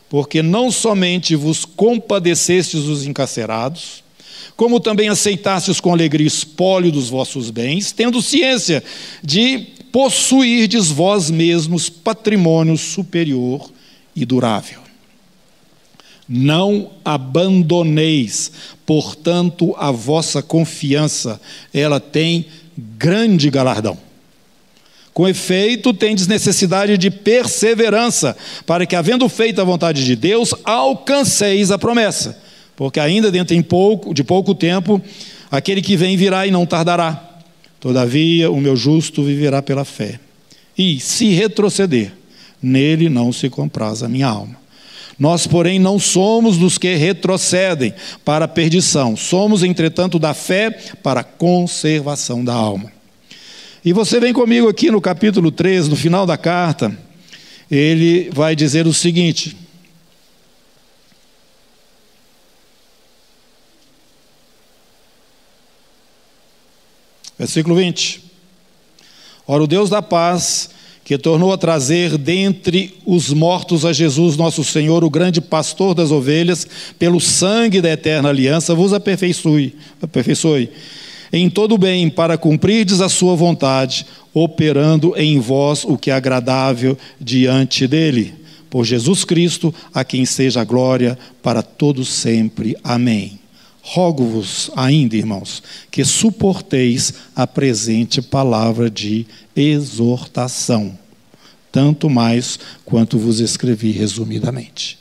Porque 0.09 0.43
não 0.43 0.71
somente 0.71 1.37
vos 1.37 1.65
compadecestes 1.65 2.85
os 2.85 3.07
encarcerados, 3.07 4.03
como 4.59 4.81
também 4.81 5.09
aceitastes 5.09 5.79
com 5.79 5.93
alegria 5.93 6.27
espólio 6.27 6.91
dos 6.91 7.09
vossos 7.09 7.49
bens, 7.49 7.93
tendo 7.93 8.21
ciência 8.21 8.83
de 9.23 9.69
possuirdes 9.93 10.89
vós 10.89 11.31
mesmos 11.31 11.89
patrimônio 11.89 12.77
superior 12.77 13.71
e 14.17 14.27
durável. 14.27 14.81
Não 16.29 16.91
abandoneis, 17.05 18.51
portanto, 18.85 19.77
a 19.79 19.93
vossa 19.93 20.43
confiança, 20.43 21.41
ela 21.73 22.01
tem 22.01 22.47
grande 22.77 23.51
galardão. 23.51 23.97
Com 25.15 25.29
efeito, 25.29 25.95
tendes 25.95 26.27
necessidade 26.27 26.99
de 26.99 27.13
perseverança, 27.13 28.37
para 28.67 28.85
que, 28.85 28.97
havendo 28.97 29.29
feito 29.29 29.61
a 29.61 29.65
vontade 29.65 30.05
de 30.05 30.17
Deus, 30.17 30.53
alcanceis 30.65 31.71
a 31.71 31.79
promessa. 31.79 32.48
Porque 32.79 33.01
ainda 33.01 33.29
dentro 33.29 33.57
em 33.57 33.61
pouco, 33.61 34.15
de 34.15 34.23
pouco 34.23 34.55
tempo, 34.55 35.03
aquele 35.51 35.83
que 35.83 35.97
vem 35.97 36.17
virá 36.17 36.47
e 36.47 36.53
não 36.53 36.65
tardará. 36.65 37.41
Todavia, 37.81 38.53
o 38.53 38.61
meu 38.61 38.77
justo 38.77 39.25
viverá 39.25 39.61
pela 39.61 39.85
fé. 39.85 40.21
E, 40.79 41.01
se 41.01 41.33
retroceder, 41.33 42.13
nele 42.63 43.09
não 43.09 43.33
se 43.33 43.51
compraz 43.51 44.05
a 44.05 44.09
minha 44.09 44.29
alma. 44.29 44.57
Nós, 45.19 45.45
porém, 45.45 45.81
não 45.81 45.99
somos 45.99 46.57
dos 46.57 46.79
que 46.79 46.95
retrocedem 46.95 47.93
para 48.25 48.45
a 48.45 48.49
perdição, 48.49 49.17
somos, 49.17 49.65
entretanto, 49.65 50.17
da 50.17 50.33
fé 50.33 50.71
para 51.03 51.23
a 51.23 51.25
conservação 51.25 52.45
da 52.45 52.55
alma. 52.55 52.93
E 53.85 53.93
você 53.93 54.21
vem 54.21 54.33
comigo 54.33 54.69
aqui 54.69 54.89
no 54.89 55.01
capítulo 55.01 55.51
3, 55.51 55.89
no 55.89 55.97
final 55.97 56.25
da 56.25 56.37
carta, 56.37 56.97
ele 57.69 58.31
vai 58.33 58.55
dizer 58.55 58.87
o 58.87 58.95
seguinte: 58.95 59.57
Versículo 67.39 67.77
20. 67.77 68.23
Ora, 69.47 69.63
o 69.63 69.67
Deus 69.67 69.89
da 69.89 70.03
paz 70.03 70.71
que 71.05 71.17
tornou 71.17 71.53
a 71.53 71.57
trazer 71.57 72.19
dentre 72.19 72.95
os 73.07 73.33
mortos 73.33 73.87
a 73.87 73.95
Jesus 73.95 74.37
nosso 74.37 74.63
Senhor, 74.63 75.03
o 75.03 75.09
grande 75.09 75.41
pastor 75.41 75.95
das 75.95 76.11
ovelhas, 76.11 76.67
pelo 76.99 77.19
sangue 77.19 77.81
da 77.81 77.91
eterna 77.91 78.29
aliança, 78.29 78.75
vos 78.75 78.93
aperfeiçoe, 78.93 79.75
aperfeiçoe 80.03 80.71
em 81.33 81.49
todo 81.51 81.77
bem 81.77 82.09
para 82.09 82.39
cumprirdes 82.39 83.01
a 83.01 83.09
sua 83.09 83.37
vontade, 83.37 84.07
operando 84.33 85.15
em 85.17 85.39
vós 85.39 85.85
o 85.85 85.97
que 85.97 86.11
é 86.11 86.15
agradável 86.15 86.97
diante 87.21 87.87
dele. 87.87 88.35
Por 88.71 88.85
Jesus 88.85 89.25
Cristo, 89.25 89.75
a 89.95 90.05
quem 90.05 90.25
seja 90.25 90.61
a 90.61 90.65
glória 90.65 91.19
para 91.43 91.63
todos 91.63 92.09
sempre. 92.09 92.77
Amém. 92.85 93.38
Rogo-vos 93.91 94.71
ainda, 94.77 95.17
irmãos, 95.17 95.63
que 95.91 96.05
suporteis 96.05 97.15
a 97.35 97.47
presente 97.47 98.21
palavra 98.21 98.91
de 98.91 99.27
exortação, 99.57 100.99
tanto 101.73 102.11
mais 102.11 102.59
quanto 102.85 103.19
vos 103.19 103.41
escrevi 103.41 103.91
resumidamente. 103.91 104.99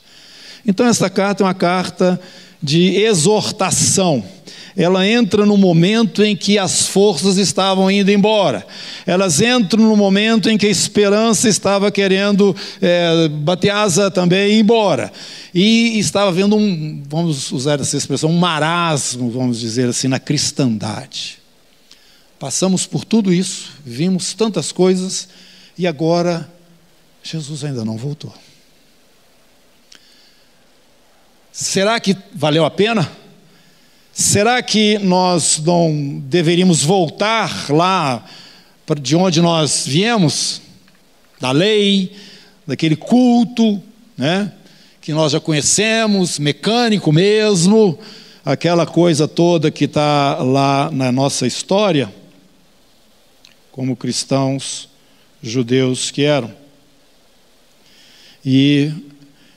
Então, 0.66 0.86
esta 0.86 1.10
carta 1.10 1.42
é 1.42 1.46
uma 1.46 1.52
carta 1.52 2.18
de 2.62 2.96
exortação 2.96 4.24
ela 4.78 5.04
entra 5.04 5.44
no 5.44 5.56
momento 5.56 6.22
em 6.22 6.36
que 6.36 6.56
as 6.56 6.86
forças 6.86 7.36
estavam 7.36 7.90
indo 7.90 8.12
embora. 8.12 8.64
Elas 9.04 9.40
entram 9.40 9.82
no 9.82 9.96
momento 9.96 10.48
em 10.48 10.56
que 10.56 10.66
a 10.66 10.70
esperança 10.70 11.48
estava 11.48 11.90
querendo 11.90 12.54
é, 12.80 13.28
bater 13.28 13.70
asa 13.70 14.08
também 14.08 14.50
e 14.50 14.52
ir 14.54 14.60
embora. 14.60 15.12
E 15.52 15.98
estava 15.98 16.28
havendo 16.28 16.54
um, 16.54 17.02
vamos 17.08 17.50
usar 17.50 17.80
essa 17.80 17.96
expressão, 17.96 18.30
um 18.30 18.38
marasmo, 18.38 19.28
vamos 19.28 19.58
dizer 19.58 19.88
assim, 19.88 20.06
na 20.06 20.20
cristandade. 20.20 21.40
Passamos 22.38 22.86
por 22.86 23.04
tudo 23.04 23.34
isso, 23.34 23.72
vimos 23.84 24.32
tantas 24.32 24.70
coisas 24.70 25.28
e 25.76 25.88
agora 25.88 26.48
Jesus 27.20 27.64
ainda 27.64 27.84
não 27.84 27.96
voltou. 27.96 28.32
Será 31.50 31.98
que 31.98 32.16
valeu 32.32 32.64
a 32.64 32.70
pena? 32.70 33.10
Será 34.20 34.60
que 34.60 34.98
nós 34.98 35.62
não 35.64 36.20
deveríamos 36.24 36.82
voltar 36.82 37.70
lá 37.70 38.24
de 39.00 39.14
onde 39.14 39.40
nós 39.40 39.86
viemos? 39.86 40.60
Da 41.38 41.52
lei, 41.52 42.16
daquele 42.66 42.96
culto, 42.96 43.80
né? 44.16 44.52
Que 45.00 45.12
nós 45.12 45.30
já 45.30 45.38
conhecemos, 45.38 46.36
mecânico 46.36 47.12
mesmo, 47.12 47.96
aquela 48.44 48.84
coisa 48.84 49.28
toda 49.28 49.70
que 49.70 49.84
está 49.84 50.38
lá 50.42 50.90
na 50.90 51.12
nossa 51.12 51.46
história, 51.46 52.12
como 53.70 53.94
cristãos 53.94 54.88
judeus 55.40 56.10
que 56.10 56.24
eram. 56.24 56.52
E 58.44 58.90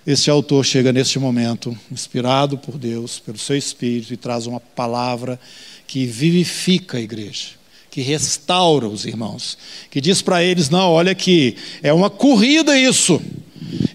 este 0.06 0.32
autor 0.32 0.66
chega 0.66 0.92
neste 0.92 1.20
momento, 1.20 1.78
inspirado 1.92 2.58
por 2.58 2.78
Deus, 2.78 3.20
pelo 3.20 3.38
seu 3.38 3.56
Espírito, 3.56 4.14
e 4.14 4.18
traz 4.18 4.48
uma 4.48 4.60
palavra 4.60 5.40
que 5.86 6.06
vivifica 6.06 6.98
a 6.98 7.02
igreja, 7.02 7.50
que 7.90 8.02
restaura 8.02 8.88
os 8.88 9.06
irmãos, 9.06 9.58
que 9.92 10.02
diz 10.02 10.22
para 10.22 10.44
eles: 10.44 10.70
não, 10.70 10.92
olha 10.92 11.12
aqui, 11.12 11.56
é 11.84 11.94
uma 11.94 12.10
corrida 12.10 12.78
isso. 12.78 13.22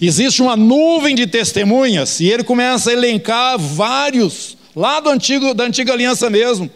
Existe 0.01 0.41
uma 0.41 0.57
nuvem 0.57 1.15
de 1.15 1.27
testemunhas, 1.27 2.21
e 2.21 2.29
ele 2.29 2.45
começa 2.45 2.91
a 2.91 2.93
elencar 2.93 3.59
vários, 3.59 4.57
lá 4.77 5.01
do 5.01 5.11
antigo, 5.11 5.53
da 5.55 5.65
antiga 5.65 5.93
aliança 5.93 6.31
mesmo, 6.31 6.71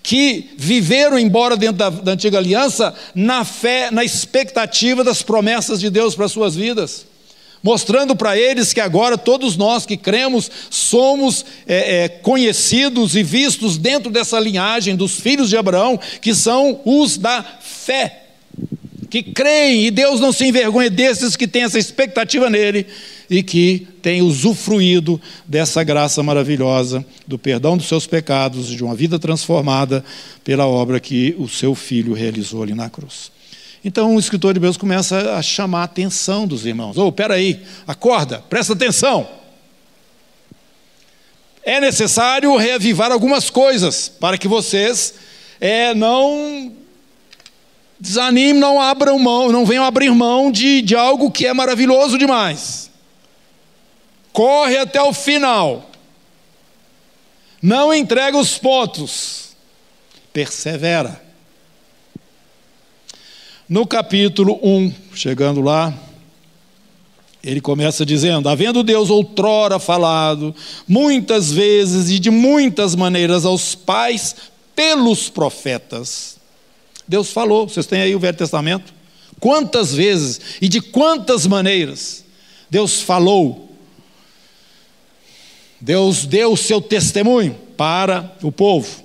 que 0.00 0.50
viveram 0.56 1.18
embora 1.18 1.56
dentro 1.56 1.78
da, 1.78 1.90
da 1.90 2.12
antiga 2.12 2.38
aliança 2.38 2.94
na 3.16 3.44
fé, 3.44 3.90
na 3.90 4.04
expectativa 4.04 5.02
das 5.02 5.22
promessas 5.22 5.80
de 5.80 5.90
Deus 5.90 6.14
para 6.14 6.26
as 6.26 6.32
suas 6.32 6.54
vidas 6.54 7.04
mostrando 7.62 8.14
para 8.14 8.38
eles 8.38 8.72
que 8.72 8.80
agora 8.80 9.18
todos 9.18 9.56
nós 9.56 9.84
que 9.84 9.96
cremos 9.96 10.50
somos 10.70 11.44
é, 11.66 12.04
é, 12.04 12.08
conhecidos 12.08 13.16
e 13.16 13.22
vistos 13.22 13.76
dentro 13.76 14.10
dessa 14.10 14.38
linhagem 14.38 14.94
dos 14.94 15.18
filhos 15.20 15.48
de 15.48 15.56
Abraão, 15.56 15.98
que 16.20 16.34
são 16.34 16.80
os 16.84 17.16
da 17.16 17.42
fé, 17.60 18.24
que 19.10 19.22
creem 19.22 19.86
e 19.86 19.90
Deus 19.90 20.20
não 20.20 20.32
se 20.32 20.46
envergonha 20.46 20.90
desses 20.90 21.36
que 21.36 21.46
têm 21.46 21.62
essa 21.62 21.78
expectativa 21.78 22.50
nele 22.50 22.86
e 23.28 23.42
que 23.42 23.86
têm 24.02 24.22
usufruído 24.22 25.20
dessa 25.46 25.82
graça 25.82 26.22
maravilhosa 26.22 27.04
do 27.26 27.38
perdão 27.38 27.76
dos 27.76 27.88
seus 27.88 28.06
pecados, 28.06 28.68
de 28.68 28.84
uma 28.84 28.94
vida 28.94 29.18
transformada 29.18 30.04
pela 30.44 30.66
obra 30.66 31.00
que 31.00 31.34
o 31.38 31.48
seu 31.48 31.74
filho 31.74 32.12
realizou 32.12 32.62
ali 32.62 32.74
na 32.74 32.88
cruz. 32.88 33.35
Então 33.84 34.16
o 34.16 34.18
escritor 34.18 34.54
de 34.54 34.60
Deus 34.60 34.76
começa 34.76 35.34
a 35.34 35.42
chamar 35.42 35.82
a 35.82 35.84
atenção 35.84 36.46
dos 36.46 36.66
irmãos. 36.66 36.96
Oh, 36.96 37.12
peraí, 37.12 37.62
acorda, 37.86 38.42
presta 38.48 38.72
atenção. 38.72 39.28
É 41.62 41.80
necessário 41.80 42.56
reavivar 42.56 43.10
algumas 43.10 43.50
coisas 43.50 44.08
para 44.08 44.38
que 44.38 44.46
vocês 44.46 45.14
é, 45.60 45.94
não 45.94 46.72
desanimem, 47.98 48.60
não 48.60 48.80
abram 48.80 49.18
mão, 49.18 49.50
não 49.50 49.66
venham 49.66 49.84
abrir 49.84 50.10
mão 50.10 50.52
de, 50.52 50.82
de 50.82 50.94
algo 50.94 51.30
que 51.30 51.46
é 51.46 51.52
maravilhoso 51.52 52.18
demais. 52.18 52.90
Corre 54.32 54.78
até 54.78 55.02
o 55.02 55.12
final. 55.12 55.90
Não 57.60 57.92
entrega 57.92 58.36
os 58.36 58.58
pontos. 58.58 59.56
Persevera. 60.32 61.25
No 63.68 63.86
capítulo 63.86 64.60
1, 64.62 64.94
chegando 65.14 65.60
lá, 65.60 65.92
ele 67.42 67.60
começa 67.60 68.06
dizendo: 68.06 68.48
Havendo 68.48 68.82
Deus 68.82 69.10
outrora 69.10 69.78
falado, 69.78 70.54
muitas 70.86 71.50
vezes 71.50 72.10
e 72.10 72.18
de 72.18 72.30
muitas 72.30 72.94
maneiras 72.94 73.44
aos 73.44 73.74
pais 73.74 74.36
pelos 74.74 75.28
profetas. 75.28 76.36
Deus 77.08 77.30
falou, 77.30 77.68
vocês 77.68 77.86
têm 77.86 78.00
aí 78.00 78.14
o 78.14 78.18
Velho 78.18 78.36
Testamento? 78.36 78.92
Quantas 79.40 79.94
vezes 79.94 80.40
e 80.60 80.68
de 80.68 80.80
quantas 80.80 81.46
maneiras 81.46 82.24
Deus 82.70 83.00
falou. 83.00 83.70
Deus 85.80 86.24
deu 86.24 86.52
o 86.52 86.56
seu 86.56 86.80
testemunho 86.80 87.54
para 87.76 88.34
o 88.42 88.50
povo. 88.50 89.04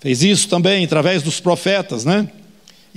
Fez 0.00 0.22
isso 0.22 0.48
também 0.48 0.84
através 0.84 1.22
dos 1.22 1.40
profetas, 1.40 2.04
né? 2.04 2.28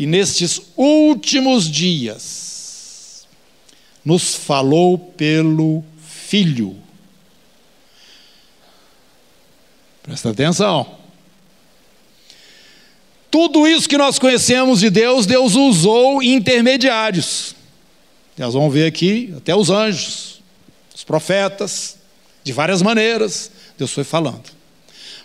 E 0.02 0.08
nestes 0.08 0.60
últimos 0.76 1.70
dias, 1.70 3.28
nos 4.04 4.34
falou 4.34 4.98
pelo 4.98 5.84
Filho. 6.04 6.76
Presta 10.02 10.32
atenção. 10.32 10.98
Tudo 13.30 13.68
isso 13.68 13.88
que 13.88 13.96
nós 13.96 14.18
conhecemos 14.18 14.80
de 14.80 14.90
Deus, 14.90 15.28
Deus 15.28 15.54
usou 15.54 16.24
intermediários. 16.24 17.54
Nós 18.40 18.56
vamos 18.56 18.74
ver 18.74 18.88
aqui 18.88 19.32
até 19.38 19.56
os 19.56 19.70
anjos, 19.70 20.42
os 20.96 21.04
profetas, 21.04 22.00
de 22.44 22.52
várias 22.52 22.82
maneiras, 22.82 23.52
Deus 23.78 23.92
foi 23.92 24.04
falando. 24.04 24.61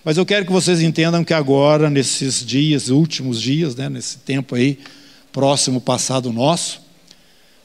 Mas 0.06 0.16
eu 0.16 0.24
quero 0.24 0.46
que 0.46 0.52
vocês 0.52 0.80
entendam 0.80 1.24
que 1.24 1.34
agora, 1.34 1.90
nesses 1.90 2.46
dias, 2.46 2.90
últimos 2.90 3.42
dias, 3.42 3.74
né, 3.74 3.88
nesse 3.88 4.18
tempo 4.18 4.54
aí, 4.54 4.78
próximo 5.32 5.80
passado 5.80 6.32
nosso, 6.32 6.80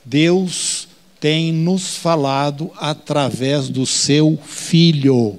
Deus 0.03 0.87
tem 1.19 1.53
nos 1.53 1.97
falado 1.97 2.71
através 2.77 3.69
do 3.69 3.85
seu 3.85 4.39
Filho. 4.43 5.37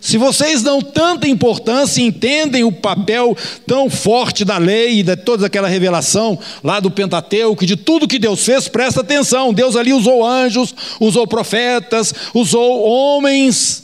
Se 0.00 0.16
vocês 0.16 0.62
dão 0.62 0.80
tanta 0.80 1.28
importância 1.28 2.00
e 2.00 2.06
entendem 2.06 2.64
o 2.64 2.72
papel 2.72 3.36
tão 3.66 3.90
forte 3.90 4.42
da 4.42 4.56
lei 4.56 5.00
e 5.00 5.02
de 5.02 5.16
toda 5.16 5.44
aquela 5.44 5.68
revelação 5.68 6.38
lá 6.62 6.80
do 6.80 6.90
Pentateuco, 6.90 7.66
de 7.66 7.76
tudo 7.76 8.08
que 8.08 8.18
Deus 8.18 8.42
fez, 8.42 8.68
presta 8.68 9.02
atenção. 9.02 9.52
Deus 9.52 9.76
ali 9.76 9.92
usou 9.92 10.24
anjos, 10.24 10.74
usou 10.98 11.26
profetas, 11.26 12.14
usou 12.32 12.82
homens, 12.88 13.83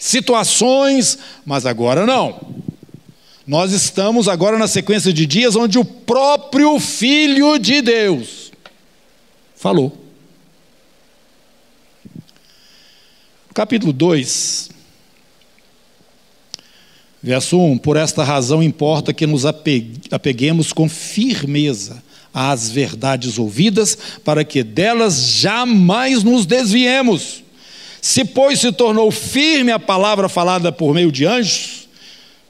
situações, 0.00 1.18
mas 1.44 1.66
agora 1.66 2.04
não. 2.04 2.40
Nós 3.46 3.72
estamos 3.72 4.26
agora 4.26 4.58
na 4.58 4.66
sequência 4.66 5.12
de 5.12 5.26
dias 5.26 5.54
onde 5.54 5.78
o 5.78 5.84
próprio 5.84 6.80
Filho 6.80 7.58
de 7.58 7.82
Deus 7.82 8.50
falou. 9.54 9.96
Capítulo 13.52 13.92
2 13.92 14.70
Verso 17.22 17.58
1: 17.58 17.78
Por 17.78 17.96
esta 17.96 18.24
razão 18.24 18.62
importa 18.62 19.12
que 19.12 19.26
nos 19.26 19.44
apeguemos 19.44 20.72
com 20.72 20.88
firmeza 20.88 22.02
às 22.32 22.70
verdades 22.70 23.38
ouvidas, 23.38 23.98
para 24.24 24.44
que 24.44 24.62
delas 24.62 25.26
jamais 25.26 26.22
nos 26.22 26.46
desviemos. 26.46 27.42
Se, 28.00 28.24
pois, 28.24 28.60
se 28.60 28.72
tornou 28.72 29.10
firme 29.10 29.70
a 29.72 29.78
palavra 29.78 30.28
falada 30.28 30.72
por 30.72 30.94
meio 30.94 31.12
de 31.12 31.26
anjos, 31.26 31.80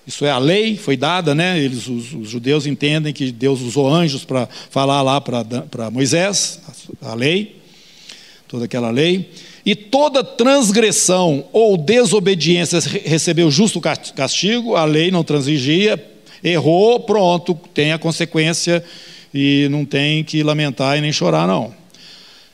isso 0.07 0.25
é 0.25 0.31
a 0.31 0.39
lei, 0.39 0.77
foi 0.77 0.97
dada, 0.97 1.35
né? 1.35 1.59
Eles, 1.59 1.87
os, 1.87 2.13
os 2.13 2.29
judeus 2.29 2.67
entendem 2.67 3.13
que 3.13 3.31
Deus 3.31 3.61
usou 3.61 3.89
anjos 3.89 4.25
para 4.25 4.49
falar 4.71 5.03
lá 5.03 5.21
para 5.21 5.91
Moisés, 5.91 6.61
a, 7.01 7.15
lei, 7.15 7.61
toda 8.49 8.65
aquela 8.65 8.91
lei. 8.91 9.31
E 9.65 9.75
toda 9.75 10.25
transgressão 10.25 11.45
ou 11.53 11.77
desobediência 11.77 12.81
recebeu 13.05 13.51
justo 13.51 13.81
castigo, 13.81 14.75
a 14.75 14.85
lei 14.85 15.11
não 15.11 15.23
transigia, 15.23 16.03
errou, 16.43 16.99
pronto, 17.01 17.55
tem 17.75 17.93
a 17.93 17.99
consequência 17.99 18.83
e 19.33 19.69
não 19.71 19.85
tem 19.85 20.25
que 20.25 20.43
lamentar 20.43 20.97
e 20.97 21.01
nem 21.01 21.13
chorar, 21.13 21.47
não. 21.47 21.80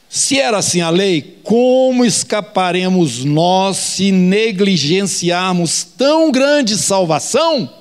Se 0.08 0.38
era 0.38 0.58
assim 0.58 0.80
a 0.80 0.90
lei, 0.90 1.40
como 1.42 2.04
escaparemos 2.04 3.24
nós 3.24 3.76
se 3.76 4.12
negligenciarmos 4.12 5.84
tão 5.84 6.30
grande 6.30 6.76
salvação? 6.76 7.72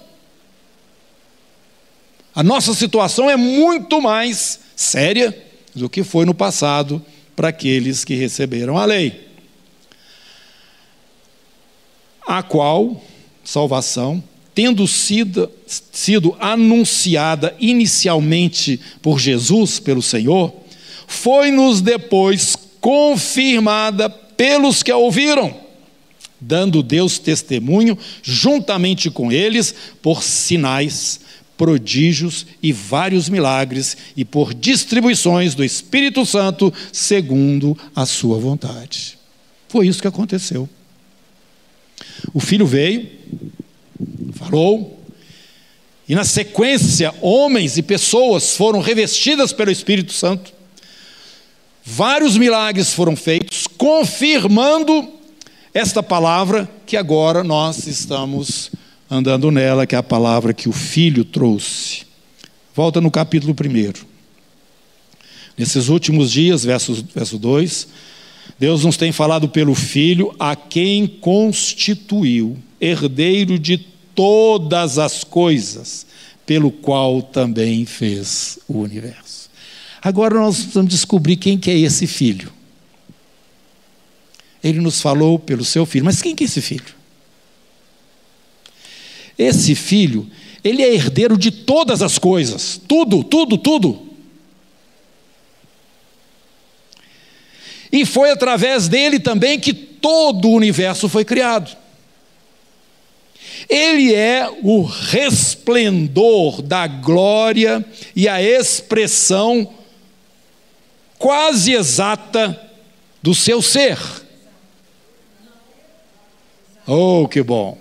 A 2.33 2.43
nossa 2.43 2.73
situação 2.73 3.29
é 3.29 3.37
muito 3.37 4.01
mais 4.01 4.59
séria 4.75 5.37
do 5.73 5.89
que 5.89 6.03
foi 6.03 6.25
no 6.25 6.33
passado 6.33 7.01
para 7.35 7.49
aqueles 7.49 8.03
que 8.03 8.15
receberam 8.15 8.77
a 8.77 8.85
lei. 8.85 9.29
A 12.27 12.41
qual 12.41 13.01
salvação, 13.43 14.23
tendo 14.53 14.87
sido, 14.87 15.49
sido 15.65 16.35
anunciada 16.39 17.55
inicialmente 17.59 18.81
por 19.01 19.19
Jesus, 19.19 19.79
pelo 19.79 20.01
Senhor, 20.01 20.53
foi-nos 21.07 21.81
depois 21.81 22.55
confirmada 22.79 24.09
pelos 24.09 24.83
que 24.83 24.91
a 24.91 24.97
ouviram, 24.97 25.55
dando 26.39 26.83
Deus 26.83 27.17
testemunho 27.17 27.97
juntamente 28.21 29.09
com 29.09 29.31
eles 29.31 29.73
por 30.01 30.21
sinais 30.21 31.19
prodígios 31.57 32.45
e 32.61 32.71
vários 32.71 33.29
milagres, 33.29 33.95
e 34.15 34.25
por 34.25 34.53
distribuições 34.53 35.55
do 35.55 35.63
Espírito 35.63 36.25
Santo, 36.25 36.73
segundo 36.91 37.77
a 37.95 38.05
sua 38.05 38.37
vontade. 38.37 39.17
Foi 39.69 39.87
isso 39.87 40.01
que 40.01 40.07
aconteceu. 40.07 40.69
O 42.33 42.39
filho 42.39 42.65
veio, 42.65 43.09
falou, 44.33 44.99
e 46.07 46.13
na 46.13 46.23
sequência, 46.23 47.13
homens 47.21 47.77
e 47.77 47.81
pessoas 47.81 48.55
foram 48.55 48.79
revestidas 48.79 49.51
pelo 49.51 49.71
Espírito 49.71 50.13
Santo. 50.13 50.53
Vários 51.87 52.35
milagres 52.35 52.93
foram 52.93 53.15
feitos, 53.15 53.67
confirmando 53.67 55.07
esta 55.71 56.01
palavra 56.01 56.67
que 56.83 56.97
agora 56.97 57.43
nós 57.43 57.85
estamos 57.85 58.71
andando 59.07 59.51
nela, 59.51 59.85
que 59.85 59.93
é 59.93 59.97
a 59.99 60.03
palavra 60.03 60.51
que 60.51 60.67
o 60.67 60.71
Filho 60.71 61.23
trouxe. 61.23 62.01
Volta 62.73 62.99
no 62.99 63.11
capítulo 63.11 63.53
1. 63.53 64.03
Nesses 65.55 65.87
últimos 65.87 66.31
dias, 66.31 66.65
verso, 66.65 67.05
verso 67.13 67.37
2, 67.37 67.87
Deus 68.59 68.83
nos 68.83 68.97
tem 68.97 69.11
falado 69.11 69.47
pelo 69.47 69.75
Filho, 69.75 70.35
a 70.39 70.55
quem 70.55 71.05
constituiu 71.05 72.57
herdeiro 72.81 73.59
de 73.59 73.77
todas 74.15 74.97
as 74.97 75.23
coisas, 75.23 76.07
pelo 76.47 76.71
qual 76.71 77.21
também 77.21 77.85
fez 77.85 78.57
o 78.67 78.79
universo. 78.79 79.51
Agora 80.01 80.35
nós 80.35 80.63
vamos 80.65 80.91
descobrir 80.91 81.35
quem 81.37 81.57
que 81.57 81.71
é 81.71 81.77
esse 81.77 82.05
filho. 82.07 82.51
Ele 84.63 84.79
nos 84.79 85.01
falou 85.01 85.37
pelo 85.37 85.63
seu 85.63 85.85
filho, 85.85 86.05
mas 86.05 86.21
quem 86.21 86.35
que 86.35 86.43
é 86.43 86.47
esse 86.47 86.61
filho? 86.61 86.95
Esse 89.37 89.75
filho, 89.75 90.29
ele 90.63 90.81
é 90.81 90.93
herdeiro 90.93 91.37
de 91.37 91.51
todas 91.51 92.01
as 92.01 92.17
coisas, 92.17 92.81
tudo, 92.87 93.23
tudo, 93.23 93.57
tudo. 93.57 94.05
E 97.91 98.05
foi 98.05 98.31
através 98.31 98.87
dele 98.87 99.19
também 99.19 99.59
que 99.59 99.73
todo 99.73 100.49
o 100.49 100.53
universo 100.53 101.07
foi 101.07 101.23
criado. 101.23 101.75
Ele 103.69 104.13
é 104.13 104.49
o 104.63 104.83
resplendor 104.83 106.61
da 106.61 106.87
glória 106.87 107.85
e 108.15 108.27
a 108.27 108.41
expressão 108.41 109.69
quase 111.17 111.73
exata 111.73 112.59
do 113.21 113.33
seu 113.33 113.61
ser. 113.61 113.97
Oh, 116.87 117.27
que 117.27 117.41
bom, 117.41 117.77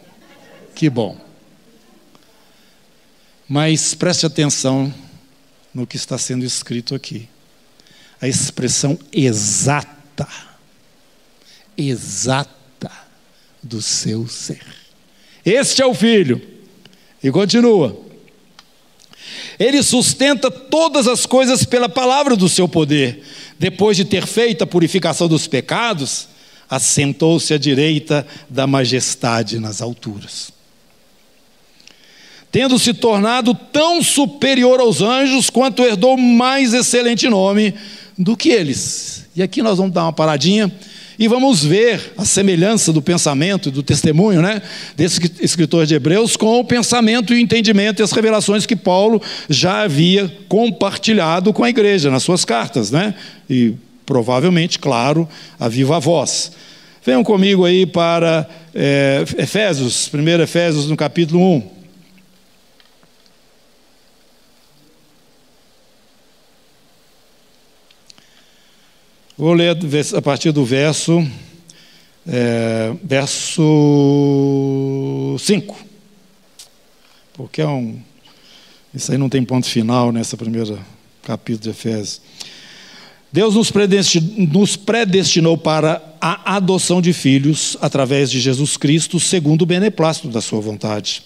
que 0.75 0.89
bom. 0.89 1.19
Mas 3.49 3.95
preste 3.95 4.25
atenção 4.25 4.93
no 5.75 5.87
que 5.87 5.97
está 5.97 6.17
sendo 6.17 6.45
escrito 6.45 6.95
aqui. 6.95 7.29
A 8.21 8.27
expressão 8.27 8.99
exata, 9.13 10.27
exata 11.77 12.91
do 13.63 13.83
seu 13.83 14.27
ser. 14.27 14.65
Este 15.45 15.83
é 15.83 15.87
o 15.87 15.93
Filho. 15.93 16.41
E 17.23 17.31
continua. 17.31 18.03
Ele 19.59 19.83
sustenta 19.83 20.51
todas 20.51 21.07
as 21.07 21.27
coisas 21.27 21.65
pela 21.65 21.89
palavra 21.89 22.37
do 22.37 22.49
seu 22.49 22.69
poder. 22.69 23.23
Depois 23.59 23.97
de 23.97 24.05
ter 24.05 24.27
feito 24.27 24.65
a 24.65 24.67
purificação 24.67 25.29
dos 25.29 25.47
pecados, 25.47 26.29
assentou-se 26.69 27.53
à 27.55 27.59
direita 27.59 28.27
da 28.49 28.67
majestade 28.67 29.59
nas 29.59 29.81
alturas 29.81 30.55
tendo 32.55 32.79
se 32.79 32.95
tornado 32.95 33.53
tão 33.53 34.01
superior 34.01 34.79
aos 34.79 35.03
anjos 35.03 35.51
quanto 35.51 35.83
herdou 35.83 36.17
mais 36.17 36.73
excelente 36.73 37.29
nome 37.29 37.75
do 38.17 38.37
que 38.37 38.51
eles. 38.51 39.27
E 39.35 39.43
aqui 39.43 39.61
nós 39.61 39.79
vamos 39.79 39.93
dar 39.93 40.05
uma 40.05 40.13
paradinha 40.13 40.73
e 41.19 41.29
vamos 41.29 41.65
ver 41.65 42.13
a 42.17 42.25
semelhança 42.25 42.93
do 42.93 43.01
pensamento 43.01 43.69
e 43.69 43.73
do 43.73 43.83
testemunho 43.83 44.43
né, 44.43 44.61
desse 44.97 45.21
escritor 45.41 45.87
de 45.87 45.95
Hebreus 45.95 46.37
com 46.37 46.59
o 46.59 46.65
pensamento 46.65 47.33
e 47.33 47.37
o 47.37 47.41
entendimento 47.41 48.01
e 48.01 48.03
as 48.03 48.13
revelações 48.13 48.67
que 48.67 48.75
Paulo 48.75 49.23
já 49.49 49.83
havia 49.83 50.31
compartilhado 50.49 51.53
com 51.53 51.63
a 51.63 51.69
igreja 51.69 52.11
nas 52.11 52.23
suas 52.23 52.45
cartas. 52.45 52.91
Né? 52.91 53.15
E 53.49 53.75
provavelmente, 54.05 54.79
claro, 54.79 55.29
a 55.59 55.69
viva 55.69 56.01
voz. 56.01 56.53
Venham 57.05 57.23
comigo 57.23 57.65
aí 57.65 57.85
para 57.87 58.49
é, 58.75 59.25
Efésios, 59.39 60.11
1 60.13 60.43
Efésios, 60.43 60.89
no 60.89 60.97
capítulo 60.97 61.41
1. 61.57 61.74
Vou 69.37 69.53
ler 69.53 69.77
a 70.17 70.23
partir 70.23 70.53
do 70.53 70.65
verso, 70.65 71.27
é, 72.25 72.95
verso 73.03 73.61
5. 75.41 75.77
Porque 77.33 77.61
é 77.61 77.67
um. 77.67 77.99
Isso 78.95 79.11
aí 79.11 79.19
não 79.19 79.29
tem 79.29 79.45
ponto 79.45 79.67
final 79.67 80.13
nessa 80.13 80.37
primeira 80.37 80.79
capítulo 81.25 81.65
de 81.65 81.71
Efésios. 81.71 82.21
Deus 83.33 83.57
nos 83.57 83.73
predestinou, 83.73 84.47
nos 84.47 84.77
predestinou 84.77 85.59
para 85.59 86.01
a 86.21 86.55
adoção 86.55 87.03
de 87.03 87.13
filhos 87.13 87.77
através 87.81 88.31
de 88.31 88.39
Jesus 88.39 88.77
Cristo, 88.77 89.19
segundo 89.19 89.63
o 89.63 89.67
beneplácito 89.67 90.29
da 90.29 90.41
Sua 90.41 90.61
vontade, 90.61 91.25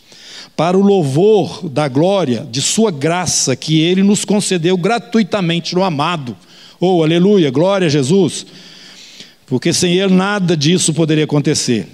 para 0.57 0.79
o 0.79 0.83
louvor 0.83 1.68
da 1.68 1.87
glória 1.88 2.49
de 2.51 2.62
Sua 2.62 2.90
graça 2.90 3.55
que 3.55 3.83
Ele 3.83 4.03
nos 4.03 4.25
concedeu 4.25 4.79
gratuitamente 4.79 5.75
no 5.75 5.85
amado 5.85 6.35
Oh, 6.81 7.03
aleluia, 7.03 7.51
glória 7.51 7.87
a 7.87 7.91
Jesus. 7.91 8.47
Porque 9.47 9.73
sem 9.73 9.99
ele 9.99 10.14
nada 10.14 10.57
disso 10.57 10.95
poderia 10.95 11.25
acontecer. 11.25 11.88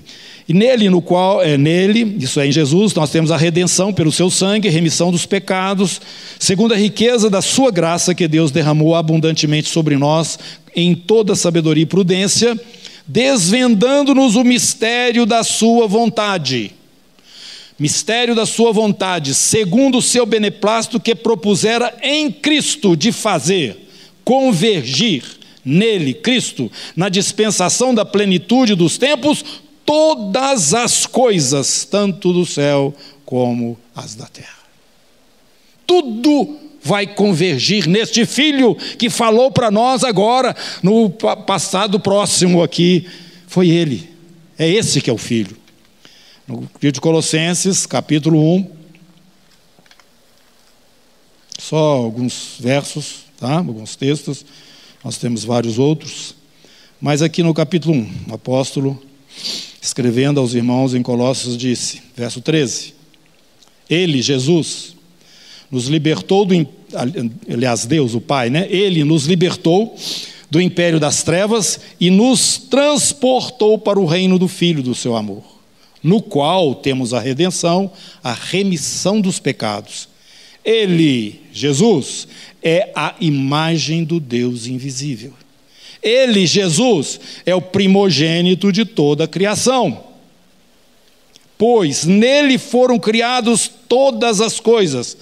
E 0.47 0.53
nele, 0.53 0.91
no 0.91 1.01
qual 1.01 1.43
é 1.43 1.57
nele, 1.57 2.17
isso 2.21 2.39
é 2.39 2.47
em 2.47 2.53
Jesus, 2.53 2.93
nós 2.93 3.09
temos 3.09 3.31
a 3.31 3.37
redenção 3.37 3.95
pelo 3.95 4.13
seu 4.13 4.29
sangue, 4.29 4.69
remissão 4.69 5.11
dos 5.11 5.25
pecados, 5.25 6.03
segundo 6.39 6.75
a 6.75 6.77
riqueza 6.77 7.31
da 7.31 7.41
sua 7.41 7.71
graça 7.71 8.15
que 8.15 8.29
Deus 8.29 8.51
derramou 8.51 8.95
abundantemente 8.95 9.71
sobre 9.71 9.97
nós 9.97 10.39
em 10.77 10.95
toda 10.95 11.35
sabedoria 11.35 11.85
e 11.85 11.87
prudência, 11.87 12.61
desvendando-nos 13.07 14.37
o 14.37 14.45
mistério 14.45 15.25
da 15.25 15.43
sua 15.43 15.87
vontade. 15.87 16.73
Mistério 17.79 18.35
da 18.35 18.45
sua 18.45 18.71
vontade, 18.71 19.35
segundo 19.35 19.99
o 19.99 20.03
seu 20.03 20.27
beneplácito 20.27 21.01
que 21.01 21.15
propusera 21.15 21.95
em 22.03 22.31
Cristo 22.31 22.95
de 22.95 23.13
fazer 23.13 23.84
convergir 24.25 25.23
nele, 25.65 26.15
Cristo, 26.15 26.71
na 26.95 27.09
dispensação 27.09 27.95
da 27.95 28.05
plenitude 28.05 28.75
dos 28.75 28.99
tempos, 28.99 29.45
todas 29.85 30.75
as 30.75 31.07
coisas, 31.07 31.85
tanto 31.85 32.33
do 32.33 32.45
céu 32.45 32.95
como 33.25 33.79
as 33.95 34.15
da 34.15 34.27
terra. 34.27 34.65
Tudo 35.87 36.59
vai 36.83 37.07
convergir 37.07 37.89
neste 37.89 38.27
filho 38.27 38.75
que 38.75 39.09
falou 39.09 39.51
para 39.51 39.71
nós 39.71 40.05
agora, 40.05 40.55
no 40.83 41.09
passado 41.11 41.99
próximo 41.99 42.63
aqui. 42.63 43.09
Foi 43.47 43.71
ele. 43.71 44.11
É 44.59 44.69
esse 44.69 45.01
que 45.01 45.09
é 45.09 45.13
o 45.13 45.19
filho. 45.19 45.57
No 46.47 46.69
livro 46.81 46.93
de 46.93 47.01
Colossenses, 47.01 47.87
capítulo 47.87 48.39
1. 48.57 48.71
Só 51.59 51.77
alguns 51.77 52.57
versos 52.61 53.24
tá? 53.45 53.59
alguns 53.59 53.95
textos, 53.95 54.43
nós 55.05 55.19
temos 55.19 55.45
vários 55.45 55.79
outros, 55.79 56.35
mas 56.99 57.21
aqui 57.21 57.43
no 57.43 57.53
capítulo 57.53 57.95
1, 57.95 58.31
o 58.31 58.35
apóstolo, 58.35 59.03
escrevendo 59.83 60.41
aos 60.41 60.55
irmãos 60.55 60.95
em 60.95 61.03
Colossos, 61.03 61.59
disse, 61.59 62.01
verso 62.17 62.41
13: 62.41 62.95
Ele, 63.91 64.23
Jesus, 64.23 64.97
nos 65.71 65.89
libertou 65.89 66.47
do. 66.47 66.67
Aliás, 67.53 67.85
Deus, 67.85 68.15
o 68.15 68.21
Pai, 68.21 68.49
né? 68.49 68.67
Ele 68.71 69.05
nos 69.05 69.27
libertou 69.27 69.95
do 70.51 70.59
império 70.59 70.99
das 70.99 71.23
trevas 71.23 71.79
e 72.01 72.09
nos 72.09 72.57
transportou 72.57 73.77
para 73.77 74.01
o 74.01 74.07
reino 74.07 74.39
do 74.39 74.49
Filho 74.49 74.83
do 74.83 74.95
seu 74.95 75.17
amor, 75.17 75.45
no 76.03 76.23
qual 76.23 76.75
temos 76.75 77.13
a 77.13 77.21
redenção, 77.21 77.93
a 78.23 78.33
remissão 78.33 79.21
dos 79.21 79.39
pecados. 79.39 80.09
Ele, 80.65 81.43
Jesus, 81.53 82.27
é 82.65 82.91
a 82.97 83.15
imagem 83.21 84.03
do 84.03 84.19
Deus 84.19 84.67
invisível. 84.67 85.35
Ele, 86.03 86.47
Jesus, 86.47 87.21
é 87.45 87.55
o 87.55 87.61
primogênito 87.61 88.73
de 88.73 88.87
toda 88.87 89.25
a 89.25 89.29
criação. 89.29 90.05
Pois 91.59 92.05
nele 92.05 92.59
foram 92.59 92.99
criados 92.99 93.71
todas 93.89 94.41
as 94.41 94.59
coisas, 94.59 95.17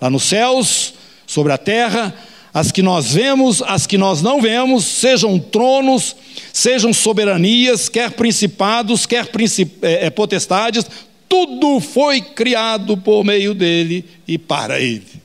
lá 0.00 0.08
nos 0.08 0.22
céus, 0.22 0.94
sobre 1.26 1.52
a 1.52 1.58
terra, 1.58 2.14
as 2.52 2.70
que 2.70 2.82
nós 2.82 3.12
vemos, 3.12 3.60
as 3.62 3.86
que 3.86 3.98
nós 3.98 4.22
não 4.22 4.40
vemos, 4.40 4.84
sejam 4.84 5.38
tronos, 5.38 6.14
sejam 6.52 6.92
soberanias, 6.92 7.88
quer 7.88 8.12
principados, 8.12 9.06
quer 9.06 9.26
princip 9.26 9.78
é, 9.82 10.06
é 10.06 10.10
potestades, 10.10 10.86
tudo 11.28 11.80
foi 11.80 12.20
criado 12.20 12.96
por 12.96 13.24
meio 13.24 13.54
dele 13.54 14.04
e 14.26 14.38
para 14.38 14.80
ele. 14.80 15.23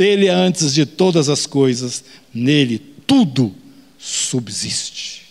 Ele 0.00 0.28
é 0.28 0.30
antes 0.30 0.72
de 0.72 0.86
todas 0.86 1.28
as 1.28 1.44
coisas, 1.44 2.02
nele 2.32 2.78
tudo 3.06 3.54
subsiste. 3.98 5.26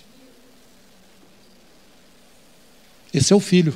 Esse 3.12 3.34
é 3.34 3.36
o 3.36 3.40
Filho. 3.40 3.76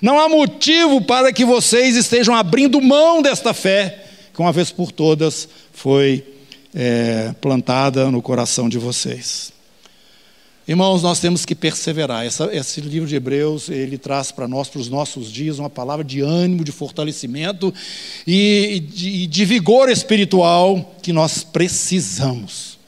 Não 0.00 0.18
há 0.18 0.26
motivo 0.26 1.02
para 1.02 1.32
que 1.34 1.44
vocês 1.44 1.96
estejam 1.96 2.34
abrindo 2.34 2.80
mão 2.80 3.20
desta 3.20 3.52
fé, 3.52 4.06
que 4.32 4.40
uma 4.40 4.52
vez 4.52 4.70
por 4.70 4.90
todas 4.90 5.46
foi 5.72 6.24
é, 6.74 7.34
plantada 7.40 8.10
no 8.10 8.22
coração 8.22 8.70
de 8.70 8.78
vocês. 8.78 9.52
Irmãos, 10.68 11.00
nós 11.00 11.20
temos 11.20 11.44
que 11.44 11.54
perseverar. 11.54 12.26
Essa, 12.26 12.52
esse 12.52 12.80
livro 12.80 13.08
de 13.08 13.14
Hebreus, 13.14 13.68
ele 13.68 13.96
traz 13.96 14.32
para 14.32 14.48
nós, 14.48 14.68
para 14.68 14.80
os 14.80 14.88
nossos 14.88 15.30
dias, 15.30 15.60
uma 15.60 15.70
palavra 15.70 16.04
de 16.04 16.20
ânimo, 16.20 16.64
de 16.64 16.72
fortalecimento 16.72 17.72
e 18.26 18.80
de, 18.80 19.28
de 19.28 19.44
vigor 19.44 19.88
espiritual 19.88 20.96
que 21.00 21.12
nós 21.12 21.44
precisamos. 21.44 22.80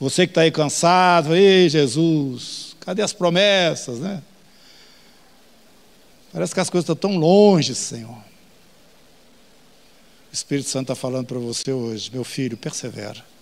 Você 0.00 0.26
que 0.26 0.30
está 0.30 0.40
aí 0.40 0.50
cansado, 0.50 1.36
ei 1.36 1.68
Jesus, 1.68 2.74
cadê 2.80 3.02
as 3.02 3.12
promessas, 3.12 3.98
né? 3.98 4.22
Parece 6.32 6.54
que 6.54 6.60
as 6.60 6.70
coisas 6.70 6.84
estão 6.88 7.10
tão 7.10 7.18
longe, 7.18 7.74
Senhor. 7.74 8.16
O 10.32 10.32
Espírito 10.32 10.70
Santo 10.70 10.84
está 10.84 10.94
falando 10.94 11.26
para 11.26 11.38
você 11.38 11.70
hoje, 11.70 12.10
meu 12.10 12.24
filho, 12.24 12.56
persevera 12.56 13.33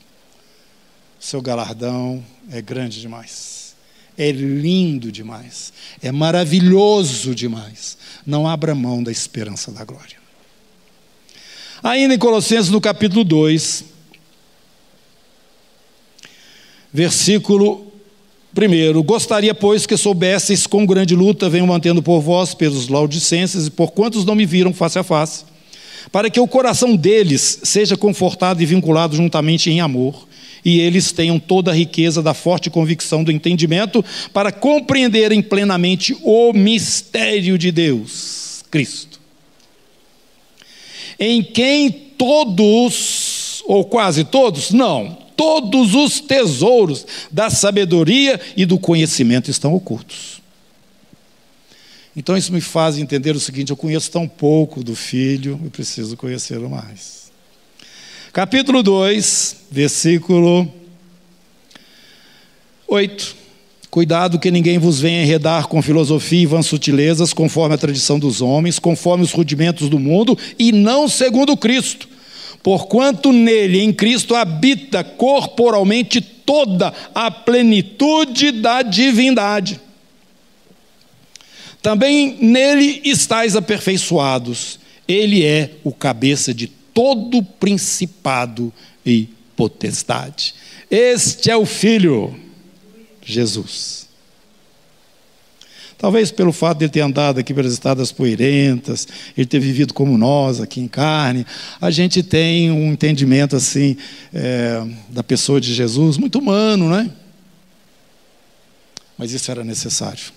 seu 1.22 1.40
galardão 1.40 2.22
é 2.50 2.60
grande 2.60 3.00
demais, 3.00 3.76
é 4.18 4.32
lindo 4.32 5.12
demais, 5.12 5.72
é 6.02 6.10
maravilhoso 6.10 7.32
demais. 7.32 7.96
Não 8.26 8.46
abra 8.46 8.74
mão 8.74 9.00
da 9.00 9.12
esperança 9.12 9.70
da 9.70 9.84
glória. 9.84 10.16
Ainda 11.80 12.14
em 12.14 12.18
Colossenses, 12.18 12.70
no 12.70 12.80
capítulo 12.80 13.22
2, 13.22 13.84
versículo 16.92 17.92
1. 18.56 19.00
Gostaria, 19.04 19.54
pois, 19.54 19.86
que 19.86 19.96
soubesseis 19.96 20.66
com 20.66 20.84
grande 20.84 21.14
luta 21.14 21.48
venho 21.48 21.68
mantendo 21.68 22.02
por 22.02 22.20
vós, 22.20 22.52
pelos 22.52 22.88
laudicenses, 22.88 23.68
e 23.68 23.70
por 23.70 23.92
quantos 23.92 24.24
não 24.24 24.34
me 24.34 24.44
viram 24.44 24.74
face 24.74 24.98
a 24.98 25.04
face, 25.04 25.44
para 26.10 26.28
que 26.28 26.40
o 26.40 26.48
coração 26.48 26.96
deles 26.96 27.60
seja 27.62 27.96
confortado 27.96 28.60
e 28.60 28.66
vinculado 28.66 29.14
juntamente 29.14 29.70
em 29.70 29.80
amor, 29.80 30.26
e 30.64 30.80
eles 30.80 31.12
tenham 31.12 31.38
toda 31.38 31.70
a 31.70 31.74
riqueza 31.74 32.22
da 32.22 32.34
forte 32.34 32.70
convicção 32.70 33.24
do 33.24 33.32
entendimento 33.32 34.04
para 34.32 34.52
compreenderem 34.52 35.42
plenamente 35.42 36.16
o 36.22 36.52
mistério 36.52 37.58
de 37.58 37.72
Deus, 37.72 38.64
Cristo. 38.70 39.20
Em 41.18 41.42
quem 41.42 41.90
todos, 41.90 43.62
ou 43.66 43.84
quase 43.84 44.24
todos, 44.24 44.70
não, 44.70 45.18
todos 45.36 45.94
os 45.94 46.20
tesouros 46.20 47.06
da 47.30 47.50
sabedoria 47.50 48.40
e 48.56 48.64
do 48.64 48.78
conhecimento 48.78 49.50
estão 49.50 49.74
ocultos. 49.74 50.40
Então 52.14 52.36
isso 52.36 52.52
me 52.52 52.60
faz 52.60 52.98
entender 52.98 53.34
o 53.34 53.40
seguinte: 53.40 53.70
eu 53.70 53.76
conheço 53.76 54.10
tão 54.10 54.28
pouco 54.28 54.84
do 54.84 54.94
filho, 54.94 55.58
eu 55.64 55.70
preciso 55.70 56.16
conhecê-lo 56.16 56.68
mais. 56.68 57.21
Capítulo 58.32 58.82
2, 58.82 59.56
versículo 59.70 60.66
8. 62.88 63.36
Cuidado 63.90 64.38
que 64.38 64.50
ninguém 64.50 64.78
vos 64.78 64.98
venha 64.98 65.20
enredar 65.20 65.68
com 65.68 65.82
filosofia 65.82 66.40
e 66.40 66.46
vãs 66.46 66.64
sutilezas, 66.64 67.34
conforme 67.34 67.74
a 67.74 67.78
tradição 67.78 68.18
dos 68.18 68.40
homens, 68.40 68.78
conforme 68.78 69.22
os 69.22 69.32
rudimentos 69.32 69.90
do 69.90 69.98
mundo, 69.98 70.38
e 70.58 70.72
não 70.72 71.10
segundo 71.10 71.54
Cristo. 71.58 72.08
Porquanto 72.62 73.34
nele, 73.34 73.82
em 73.82 73.92
Cristo, 73.92 74.34
habita 74.34 75.04
corporalmente 75.04 76.22
toda 76.22 76.90
a 77.14 77.30
plenitude 77.30 78.50
da 78.50 78.80
divindade. 78.80 79.78
Também 81.82 82.38
nele 82.40 83.02
estáis 83.04 83.56
aperfeiçoados. 83.56 84.78
Ele 85.06 85.44
é 85.44 85.72
o 85.84 85.92
cabeça 85.92 86.54
de 86.54 86.80
todo 86.92 87.42
principado 87.42 88.72
e 89.04 89.28
potestade. 89.56 90.54
Este 90.90 91.50
é 91.50 91.56
o 91.56 91.64
Filho, 91.64 92.34
Jesus. 93.22 94.02
Talvez 96.02 96.32
pelo 96.32 96.52
fato 96.52 96.78
de 96.78 96.86
ele 96.86 96.92
ter 96.92 97.00
andado 97.00 97.38
aqui 97.38 97.54
pelas 97.54 97.72
estradas 97.72 98.10
poeirentas, 98.10 99.06
ele 99.38 99.46
ter 99.46 99.60
vivido 99.60 99.94
como 99.94 100.18
nós 100.18 100.60
aqui 100.60 100.80
em 100.80 100.88
carne, 100.88 101.46
a 101.80 101.92
gente 101.92 102.24
tem 102.24 102.72
um 102.72 102.92
entendimento 102.92 103.54
assim 103.54 103.96
é, 104.34 104.84
da 105.10 105.22
pessoa 105.22 105.60
de 105.60 105.72
Jesus 105.72 106.16
muito 106.16 106.40
humano, 106.40 106.90
né? 106.90 107.08
Mas 109.16 109.30
isso 109.30 109.48
era 109.48 109.62
necessário, 109.62 110.32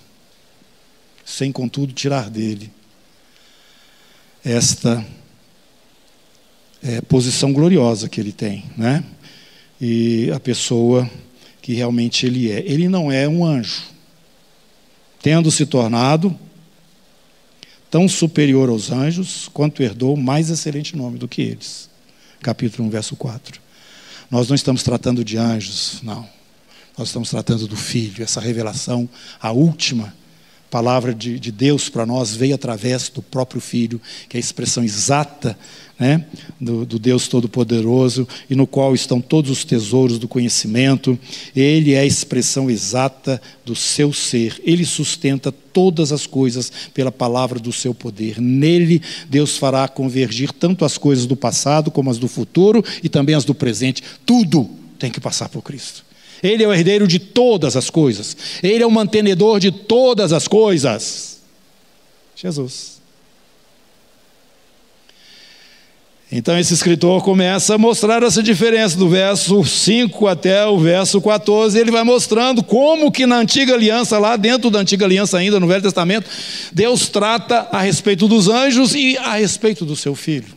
sem 1.24 1.50
contudo 1.50 1.92
tirar 1.92 2.30
dele 2.30 2.70
esta 4.44 5.04
é, 6.82 7.00
posição 7.00 7.52
gloriosa 7.52 8.08
que 8.08 8.20
ele 8.20 8.32
tem, 8.32 8.64
né? 8.76 9.04
E 9.80 10.30
a 10.34 10.40
pessoa 10.40 11.08
que 11.60 11.74
realmente 11.74 12.26
ele 12.26 12.50
é. 12.50 12.60
Ele 12.60 12.88
não 12.88 13.10
é 13.10 13.28
um 13.28 13.44
anjo 13.44 13.96
tendo 15.26 15.50
se 15.50 15.66
tornado 15.66 16.38
tão 17.90 18.08
superior 18.08 18.68
aos 18.68 18.92
anjos, 18.92 19.48
quanto 19.52 19.82
herdou 19.82 20.16
mais 20.16 20.50
excelente 20.50 20.96
nome 20.96 21.18
do 21.18 21.26
que 21.26 21.42
eles. 21.42 21.90
Capítulo 22.40 22.86
1, 22.86 22.90
verso 22.90 23.16
4. 23.16 23.60
Nós 24.30 24.48
não 24.48 24.54
estamos 24.54 24.84
tratando 24.84 25.24
de 25.24 25.36
anjos, 25.36 26.00
não. 26.02 26.28
Nós 26.96 27.08
estamos 27.08 27.30
tratando 27.30 27.66
do 27.66 27.76
Filho, 27.76 28.22
essa 28.22 28.40
revelação, 28.40 29.08
a 29.40 29.50
última 29.50 30.14
palavra 30.70 31.14
de, 31.14 31.38
de 31.38 31.52
Deus 31.52 31.88
para 31.88 32.04
nós 32.04 32.34
veio 32.34 32.54
através 32.54 33.08
do 33.08 33.22
próprio 33.22 33.60
Filho, 33.60 34.00
que 34.28 34.36
é 34.36 34.38
a 34.38 34.40
expressão 34.40 34.82
exata 34.82 35.56
né, 35.98 36.24
do, 36.60 36.84
do, 36.84 36.98
Deus 36.98 37.26
Todo-Poderoso 37.28 38.28
e 38.50 38.54
no 38.54 38.66
qual 38.66 38.94
estão 38.94 39.20
todos 39.20 39.50
os 39.50 39.64
tesouros 39.64 40.18
do 40.18 40.28
conhecimento. 40.28 41.18
Ele 41.54 41.94
é 41.94 42.00
a 42.00 42.04
expressão 42.04 42.70
exata 42.70 43.40
do 43.64 43.74
seu 43.74 44.12
ser. 44.12 44.60
Ele 44.64 44.84
sustenta 44.84 45.50
todas 45.50 46.12
as 46.12 46.26
coisas 46.26 46.70
pela 46.92 47.10
palavra 47.10 47.58
do 47.58 47.72
seu 47.72 47.94
poder. 47.94 48.40
Nele, 48.40 49.00
Deus 49.28 49.56
fará 49.56 49.88
convergir 49.88 50.52
tanto 50.52 50.84
as 50.84 50.98
coisas 50.98 51.26
do 51.26 51.36
passado 51.36 51.90
como 51.90 52.10
as 52.10 52.18
do 52.18 52.28
futuro 52.28 52.84
e 53.02 53.08
também 53.08 53.34
as 53.34 53.44
do 53.44 53.54
presente. 53.54 54.02
Tudo 54.24 54.68
tem 54.98 55.10
que 55.10 55.20
passar 55.20 55.48
por 55.48 55.62
Cristo. 55.62 56.05
Ele 56.42 56.62
é 56.62 56.68
o 56.68 56.72
herdeiro 56.72 57.06
de 57.06 57.18
todas 57.18 57.76
as 57.76 57.90
coisas. 57.90 58.36
Ele 58.62 58.82
é 58.82 58.86
o 58.86 58.90
mantenedor 58.90 59.58
de 59.58 59.70
todas 59.70 60.32
as 60.32 60.46
coisas. 60.46 61.40
Jesus. 62.34 62.96
Então 66.30 66.58
esse 66.58 66.74
escritor 66.74 67.22
começa 67.22 67.76
a 67.76 67.78
mostrar 67.78 68.20
essa 68.24 68.42
diferença 68.42 68.96
do 68.98 69.08
verso 69.08 69.64
5 69.64 70.26
até 70.26 70.66
o 70.66 70.76
verso 70.76 71.20
14, 71.20 71.78
ele 71.78 71.92
vai 71.92 72.02
mostrando 72.02 72.64
como 72.64 73.12
que 73.12 73.26
na 73.26 73.36
antiga 73.36 73.74
aliança, 73.74 74.18
lá 74.18 74.36
dentro 74.36 74.68
da 74.68 74.80
antiga 74.80 75.04
aliança 75.04 75.38
ainda, 75.38 75.60
no 75.60 75.68
Velho 75.68 75.82
Testamento, 75.82 76.28
Deus 76.72 77.08
trata 77.08 77.68
a 77.70 77.80
respeito 77.80 78.26
dos 78.26 78.48
anjos 78.48 78.92
e 78.92 79.16
a 79.18 79.36
respeito 79.36 79.84
do 79.84 79.94
seu 79.94 80.16
filho. 80.16 80.52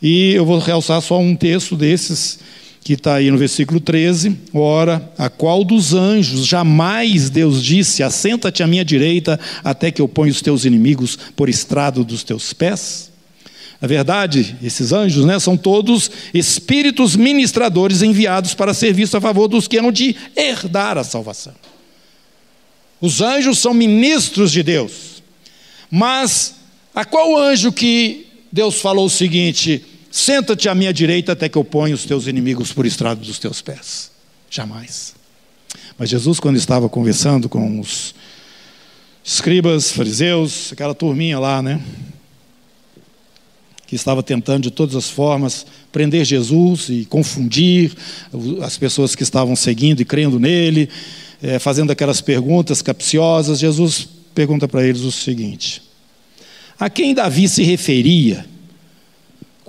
E 0.00 0.34
eu 0.34 0.46
vou 0.46 0.60
realçar 0.60 1.02
só 1.02 1.18
um 1.18 1.34
texto 1.34 1.74
desses, 1.74 2.38
que 2.82 2.94
está 2.94 3.14
aí 3.14 3.30
no 3.30 3.38
versículo 3.38 3.80
13: 3.80 4.36
Ora, 4.52 5.12
a 5.18 5.28
qual 5.28 5.64
dos 5.64 5.94
anjos 5.94 6.46
jamais 6.46 7.30
Deus 7.30 7.62
disse: 7.62 8.02
Assenta-te 8.02 8.62
à 8.62 8.66
minha 8.66 8.84
direita, 8.84 9.38
até 9.62 9.90
que 9.90 10.00
eu 10.00 10.08
ponha 10.08 10.32
os 10.32 10.40
teus 10.40 10.64
inimigos 10.64 11.18
por 11.36 11.48
estrado 11.48 12.04
dos 12.04 12.22
teus 12.22 12.52
pés? 12.52 13.10
Na 13.80 13.88
verdade, 13.88 14.56
esses 14.62 14.92
anjos 14.92 15.24
né, 15.24 15.38
são 15.38 15.56
todos 15.56 16.10
espíritos 16.34 17.16
ministradores 17.16 18.02
enviados 18.02 18.52
para 18.52 18.74
serviço 18.74 19.16
a 19.16 19.20
favor 19.20 19.48
dos 19.48 19.66
que 19.66 19.78
hão 19.78 19.90
de 19.90 20.14
herdar 20.36 20.98
a 20.98 21.04
salvação. 21.04 21.54
Os 23.00 23.22
anjos 23.22 23.58
são 23.58 23.72
ministros 23.72 24.52
de 24.52 24.62
Deus. 24.62 25.22
Mas 25.90 26.56
a 26.94 27.04
qual 27.04 27.38
anjo 27.38 27.72
que 27.72 28.26
Deus 28.52 28.80
falou 28.80 29.06
o 29.06 29.10
seguinte: 29.10 29.82
Senta-te 30.10 30.68
à 30.68 30.74
minha 30.74 30.92
direita 30.92 31.32
até 31.32 31.48
que 31.48 31.56
eu 31.56 31.64
ponha 31.64 31.94
os 31.94 32.04
teus 32.04 32.26
inimigos 32.26 32.72
por 32.72 32.84
estrado 32.84 33.20
dos 33.20 33.38
teus 33.38 33.62
pés? 33.62 34.10
Jamais. 34.50 35.14
Mas 35.96 36.10
Jesus, 36.10 36.40
quando 36.40 36.56
estava 36.56 36.88
conversando 36.88 37.48
com 37.48 37.78
os 37.78 38.14
escribas, 39.22 39.92
fariseus, 39.92 40.72
aquela 40.72 40.94
turminha 40.94 41.38
lá, 41.38 41.62
né? 41.62 41.80
que 43.90 43.96
estava 43.96 44.22
tentando 44.22 44.62
de 44.62 44.70
todas 44.70 44.94
as 44.94 45.10
formas 45.10 45.66
prender 45.90 46.24
Jesus 46.24 46.88
e 46.88 47.04
confundir 47.04 47.92
as 48.62 48.78
pessoas 48.78 49.16
que 49.16 49.24
estavam 49.24 49.56
seguindo 49.56 50.00
e 50.00 50.04
crendo 50.04 50.38
nele, 50.38 50.88
é, 51.42 51.58
fazendo 51.58 51.90
aquelas 51.90 52.20
perguntas 52.20 52.82
capciosas. 52.82 53.58
Jesus 53.58 54.08
pergunta 54.32 54.68
para 54.68 54.86
eles 54.86 55.00
o 55.00 55.10
seguinte: 55.10 55.82
a 56.78 56.88
quem 56.88 57.12
Davi 57.12 57.48
se 57.48 57.64
referia 57.64 58.46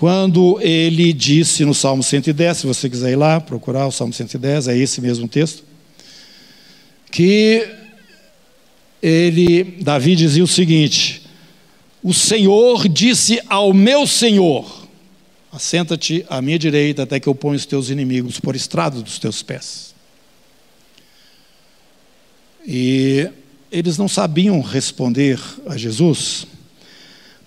quando 0.02 0.60
ele 0.62 1.14
disse 1.14 1.64
no 1.64 1.76
Salmo 1.76 2.02
110, 2.02 2.58
se 2.58 2.66
você 2.66 2.90
quiser 2.90 3.12
ir 3.12 3.16
lá 3.16 3.40
procurar 3.40 3.86
o 3.86 3.92
Salmo 3.92 4.12
110, 4.12 4.68
é 4.68 4.76
esse 4.76 5.00
mesmo 5.00 5.28
texto, 5.28 5.64
que 7.12 7.70
ele, 9.00 9.64
Davi 9.64 10.16
dizia 10.16 10.44
o 10.44 10.48
seguinte: 10.48 11.22
o 12.02 12.16
Senhor 12.16 12.90
disse 12.90 13.40
ao 13.48 13.76
meu 13.76 14.08
Senhor: 14.08 14.88
Assenta-te 15.52 16.26
à 16.28 16.42
minha 16.42 16.58
direita 16.58 17.04
até 17.04 17.20
que 17.20 17.30
eu 17.30 17.36
ponha 17.36 17.58
os 17.58 17.68
teus 17.68 17.92
inimigos 17.92 18.40
por 18.40 18.56
estrado 18.56 19.04
dos 19.04 19.20
teus 19.20 19.44
pés. 19.44 19.94
E 22.66 23.30
eles 23.72 24.00
não 24.00 24.08
sabiam 24.08 24.62
responder 24.62 25.40
a 25.68 25.78
Jesus, 25.78 26.48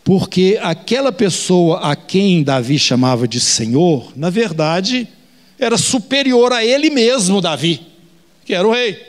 porque 0.04 0.58
aquela 0.62 1.10
pessoa 1.10 1.80
a 1.80 1.96
quem 1.96 2.42
Davi 2.42 2.78
chamava 2.78 3.26
de 3.26 3.40
Senhor, 3.40 4.12
na 4.14 4.28
verdade, 4.28 5.08
era 5.58 5.78
superior 5.78 6.52
a 6.52 6.62
ele 6.62 6.90
mesmo, 6.90 7.40
Davi, 7.40 7.80
que 8.44 8.52
era 8.52 8.68
o 8.68 8.72
rei. 8.72 9.00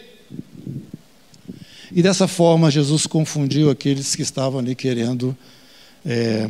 E 1.91 2.01
dessa 2.01 2.27
forma, 2.27 2.71
Jesus 2.71 3.05
confundiu 3.05 3.69
aqueles 3.69 4.15
que 4.15 4.21
estavam 4.21 4.60
ali 4.60 4.73
querendo 4.73 5.36
é, 6.05 6.49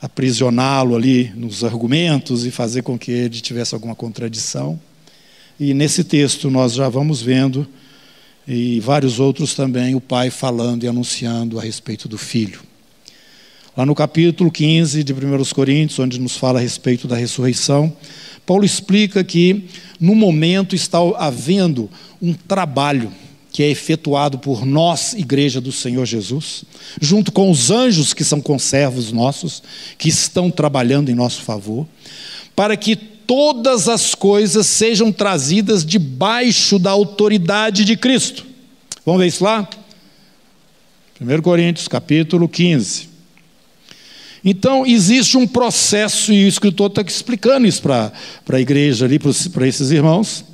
aprisioná-lo 0.00 0.94
ali 0.94 1.32
nos 1.34 1.64
argumentos 1.64 2.46
e 2.46 2.50
fazer 2.50 2.82
com 2.82 2.96
que 2.96 3.10
ele 3.10 3.40
tivesse 3.40 3.74
alguma 3.74 3.94
contradição. 3.94 4.80
E 5.58 5.74
nesse 5.74 6.04
texto 6.04 6.48
nós 6.48 6.74
já 6.74 6.88
vamos 6.88 7.20
vendo, 7.20 7.66
e 8.46 8.80
vários 8.80 9.20
outros 9.20 9.54
também, 9.54 9.94
o 9.94 10.00
pai 10.00 10.30
falando 10.30 10.84
e 10.84 10.88
anunciando 10.88 11.58
a 11.58 11.62
respeito 11.62 12.08
do 12.08 12.16
filho. 12.16 12.69
Lá 13.80 13.86
no 13.86 13.94
capítulo 13.94 14.50
15 14.50 15.02
de 15.02 15.14
1 15.14 15.16
Coríntios, 15.54 15.98
onde 15.98 16.20
nos 16.20 16.36
fala 16.36 16.58
a 16.58 16.62
respeito 16.62 17.08
da 17.08 17.16
ressurreição, 17.16 17.90
Paulo 18.44 18.62
explica 18.62 19.24
que 19.24 19.64
no 19.98 20.14
momento 20.14 20.76
está 20.76 20.98
havendo 21.16 21.88
um 22.20 22.34
trabalho 22.34 23.10
que 23.50 23.62
é 23.62 23.70
efetuado 23.70 24.38
por 24.38 24.66
nós, 24.66 25.14
Igreja 25.14 25.62
do 25.62 25.72
Senhor 25.72 26.04
Jesus, 26.04 26.62
junto 27.00 27.32
com 27.32 27.50
os 27.50 27.70
anjos 27.70 28.12
que 28.12 28.22
são 28.22 28.38
conservos 28.38 29.12
nossos, 29.12 29.62
que 29.96 30.10
estão 30.10 30.50
trabalhando 30.50 31.10
em 31.10 31.14
nosso 31.14 31.40
favor, 31.40 31.88
para 32.54 32.76
que 32.76 32.94
todas 32.94 33.88
as 33.88 34.14
coisas 34.14 34.66
sejam 34.66 35.10
trazidas 35.10 35.86
debaixo 35.86 36.78
da 36.78 36.90
autoridade 36.90 37.86
de 37.86 37.96
Cristo. 37.96 38.44
Vamos 39.06 39.22
ver 39.22 39.28
isso 39.28 39.42
lá? 39.42 39.66
1 41.18 41.40
Coríntios, 41.40 41.88
capítulo 41.88 42.46
15. 42.46 43.08
Então, 44.44 44.86
existe 44.86 45.36
um 45.36 45.46
processo, 45.46 46.32
e 46.32 46.44
o 46.44 46.48
escritor 46.48 46.88
está 46.88 47.02
explicando 47.02 47.66
isso 47.66 47.82
para 47.82 48.12
a 48.48 48.60
igreja 48.60 49.04
ali, 49.04 49.18
para 49.18 49.66
esses 49.66 49.90
irmãos 49.90 50.44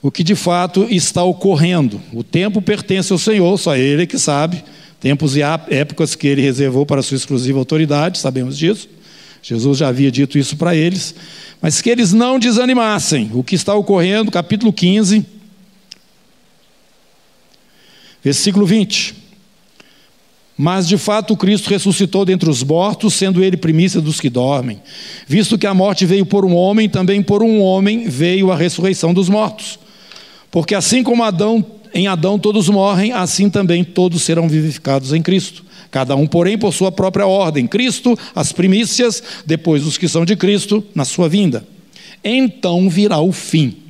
o 0.00 0.10
que 0.10 0.22
de 0.22 0.34
fato 0.34 0.86
está 0.90 1.22
ocorrendo. 1.24 2.00
O 2.12 2.22
tempo 2.22 2.62
pertence 2.62 3.12
ao 3.12 3.18
Senhor, 3.18 3.58
só 3.58 3.76
Ele 3.76 4.06
que 4.06 4.18
sabe. 4.18 4.64
Tempos 5.00 5.36
e 5.36 5.42
épocas 5.42 6.14
que 6.14 6.26
Ele 6.26 6.42
reservou 6.42 6.86
para 6.86 7.02
sua 7.02 7.16
exclusiva 7.16 7.58
autoridade, 7.58 8.18
sabemos 8.18 8.56
disso. 8.56 8.88
Jesus 9.42 9.78
já 9.78 9.88
havia 9.88 10.10
dito 10.10 10.38
isso 10.38 10.56
para 10.56 10.74
eles. 10.74 11.14
Mas 11.62 11.80
que 11.80 11.88
eles 11.88 12.12
não 12.12 12.38
desanimassem. 12.38 13.30
O 13.32 13.42
que 13.42 13.54
está 13.54 13.74
ocorrendo, 13.74 14.30
capítulo 14.30 14.72
15, 14.72 15.24
versículo 18.22 18.66
20. 18.66 19.14
Mas 20.58 20.88
de 20.88 20.98
fato 20.98 21.36
Cristo 21.36 21.70
ressuscitou 21.70 22.24
dentre 22.24 22.50
os 22.50 22.64
mortos, 22.64 23.14
sendo 23.14 23.44
ele 23.44 23.56
primícia 23.56 24.00
dos 24.00 24.20
que 24.20 24.28
dormem. 24.28 24.82
Visto 25.24 25.56
que 25.56 25.68
a 25.68 25.72
morte 25.72 26.04
veio 26.04 26.26
por 26.26 26.44
um 26.44 26.52
homem, 26.52 26.88
também 26.88 27.22
por 27.22 27.44
um 27.44 27.60
homem 27.60 28.08
veio 28.08 28.50
a 28.50 28.56
ressurreição 28.56 29.14
dos 29.14 29.28
mortos. 29.28 29.78
Porque 30.50 30.74
assim 30.74 31.04
como 31.04 31.22
Adão, 31.22 31.64
em 31.94 32.08
Adão 32.08 32.40
todos 32.40 32.68
morrem, 32.68 33.12
assim 33.12 33.48
também 33.48 33.84
todos 33.84 34.22
serão 34.22 34.48
vivificados 34.48 35.12
em 35.12 35.22
Cristo. 35.22 35.64
Cada 35.92 36.16
um, 36.16 36.26
porém, 36.26 36.58
por 36.58 36.74
sua 36.74 36.90
própria 36.90 37.26
ordem. 37.26 37.64
Cristo, 37.64 38.18
as 38.34 38.50
primícias, 38.50 39.22
depois 39.46 39.86
os 39.86 39.96
que 39.96 40.08
são 40.08 40.24
de 40.24 40.34
Cristo, 40.34 40.84
na 40.92 41.04
sua 41.04 41.28
vinda. 41.28 41.64
então 42.24 42.90
virá 42.90 43.20
o 43.20 43.30
fim 43.30 43.87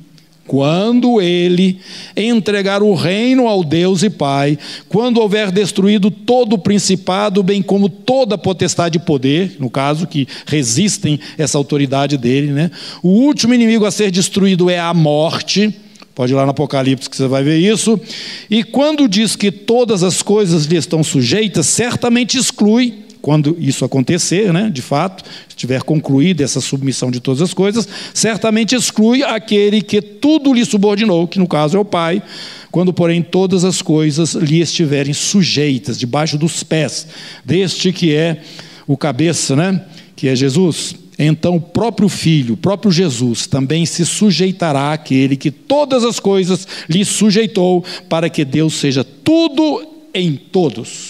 quando 0.49 1.21
ele 1.21 1.79
entregar 2.17 2.81
o 2.81 2.95
reino 2.95 3.47
ao 3.47 3.63
Deus 3.63 4.01
e 4.01 4.09
Pai, 4.09 4.57
quando 4.89 5.21
houver 5.21 5.51
destruído 5.51 6.09
todo 6.09 6.53
o 6.53 6.57
principado, 6.57 7.43
bem 7.43 7.61
como 7.61 7.87
toda 7.87 8.33
a 8.33 8.37
potestade 8.37 8.97
e 8.97 8.99
poder, 8.99 9.57
no 9.59 9.69
caso 9.69 10.07
que 10.07 10.27
resistem 10.47 11.19
essa 11.37 11.55
autoridade 11.55 12.17
dele, 12.17 12.51
né? 12.51 12.71
O 13.03 13.09
último 13.09 13.53
inimigo 13.53 13.85
a 13.85 13.91
ser 13.91 14.09
destruído 14.09 14.71
é 14.71 14.79
a 14.79 14.91
morte. 14.91 15.71
Pode 16.15 16.33
ir 16.33 16.35
lá 16.35 16.45
no 16.45 16.51
Apocalipse 16.51 17.07
que 17.07 17.15
você 17.15 17.27
vai 17.27 17.43
ver 17.43 17.59
isso. 17.59 17.99
E 18.49 18.63
quando 18.63 19.07
diz 19.07 19.35
que 19.35 19.51
todas 19.51 20.01
as 20.01 20.23
coisas 20.23 20.65
lhe 20.65 20.77
estão 20.77 21.03
sujeitas, 21.03 21.67
certamente 21.67 22.39
exclui 22.39 23.03
quando 23.21 23.55
isso 23.59 23.83
acontecer, 23.83 24.53
né, 24.53 24.69
de 24.69 24.81
fato, 24.81 25.23
estiver 25.47 25.83
concluída 25.83 26.43
essa 26.43 26.61
submissão 26.61 27.11
de 27.11 27.19
todas 27.19 27.41
as 27.41 27.53
coisas, 27.53 27.87
certamente 28.13 28.75
exclui 28.75 29.23
aquele 29.23 29.81
que 29.81 30.01
tudo 30.01 30.53
lhe 30.53 30.63
subordinou, 30.63 31.27
que 31.27 31.39
no 31.39 31.47
caso 31.47 31.77
é 31.77 31.79
o 31.79 31.85
Pai, 31.85 32.21
quando, 32.71 32.93
porém, 32.93 33.21
todas 33.21 33.63
as 33.63 33.81
coisas 33.81 34.35
lhe 34.35 34.61
estiverem 34.61 35.13
sujeitas, 35.13 35.97
debaixo 35.97 36.37
dos 36.37 36.63
pés, 36.63 37.07
deste 37.43 37.91
que 37.91 38.13
é 38.13 38.41
o 38.87 38.95
cabeça, 38.95 39.55
né, 39.55 39.83
que 40.15 40.27
é 40.27 40.35
Jesus. 40.35 40.95
Então, 41.17 41.57
o 41.57 41.61
próprio 41.61 42.07
Filho, 42.07 42.53
o 42.53 42.57
próprio 42.57 42.89
Jesus, 42.89 43.45
também 43.45 43.85
se 43.85 44.05
sujeitará 44.05 44.93
àquele 44.93 45.35
que 45.35 45.51
todas 45.51 46.05
as 46.05 46.17
coisas 46.17 46.65
lhe 46.87 47.03
sujeitou, 47.03 47.83
para 48.07 48.29
que 48.29 48.45
Deus 48.45 48.75
seja 48.75 49.03
tudo 49.03 49.85
em 50.13 50.35
todos. 50.35 51.08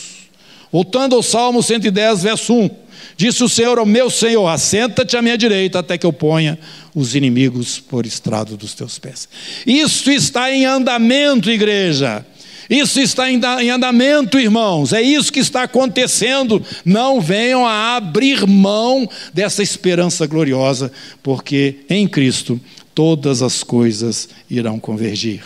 Voltando 0.71 1.15
ao 1.15 1.23
Salmo 1.23 1.63
110, 1.63 2.23
verso 2.23 2.53
1. 2.53 2.69
Disse 3.17 3.43
o 3.43 3.49
Senhor 3.49 3.79
ao 3.79 3.85
meu 3.85 4.09
Senhor: 4.09 4.47
Assenta-te 4.47 5.17
à 5.17 5.21
minha 5.21 5.37
direita, 5.37 5.79
até 5.79 5.97
que 5.97 6.05
eu 6.05 6.13
ponha 6.13 6.59
os 6.95 7.15
inimigos 7.15 7.79
por 7.79 8.05
estrado 8.05 8.55
dos 8.55 8.73
teus 8.73 8.99
pés. 8.99 9.27
Isso 9.65 10.11
está 10.11 10.51
em 10.51 10.65
andamento, 10.65 11.49
igreja. 11.49 12.25
Isso 12.69 12.99
está 12.99 13.31
em 13.31 13.71
andamento, 13.71 14.39
irmãos. 14.39 14.93
É 14.93 15.01
isso 15.01 15.33
que 15.33 15.39
está 15.39 15.63
acontecendo. 15.63 16.63
Não 16.85 17.19
venham 17.19 17.65
a 17.65 17.95
abrir 17.95 18.45
mão 18.45 19.09
dessa 19.33 19.63
esperança 19.63 20.27
gloriosa, 20.27 20.91
porque 21.23 21.77
em 21.89 22.07
Cristo 22.07 22.61
todas 22.93 23.41
as 23.41 23.63
coisas 23.63 24.29
irão 24.47 24.79
convergir. 24.79 25.41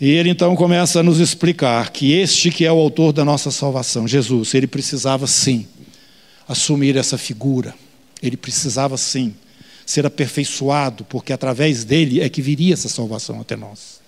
E 0.00 0.08
ele 0.08 0.30
então 0.30 0.56
começa 0.56 1.00
a 1.00 1.02
nos 1.02 1.20
explicar 1.20 1.90
que 1.90 2.12
este 2.12 2.50
que 2.50 2.64
é 2.64 2.72
o 2.72 2.78
autor 2.78 3.12
da 3.12 3.24
nossa 3.24 3.50
salvação, 3.50 4.08
Jesus, 4.08 4.54
ele 4.54 4.66
precisava 4.66 5.26
sim 5.26 5.66
assumir 6.48 6.96
essa 6.96 7.18
figura. 7.18 7.74
Ele 8.22 8.36
precisava 8.36 8.96
sim 8.96 9.34
ser 9.84 10.06
aperfeiçoado, 10.06 11.04
porque 11.04 11.32
através 11.32 11.84
dele 11.84 12.20
é 12.20 12.28
que 12.28 12.40
viria 12.40 12.72
essa 12.72 12.88
salvação 12.88 13.40
até 13.40 13.56
nós. 13.56 14.00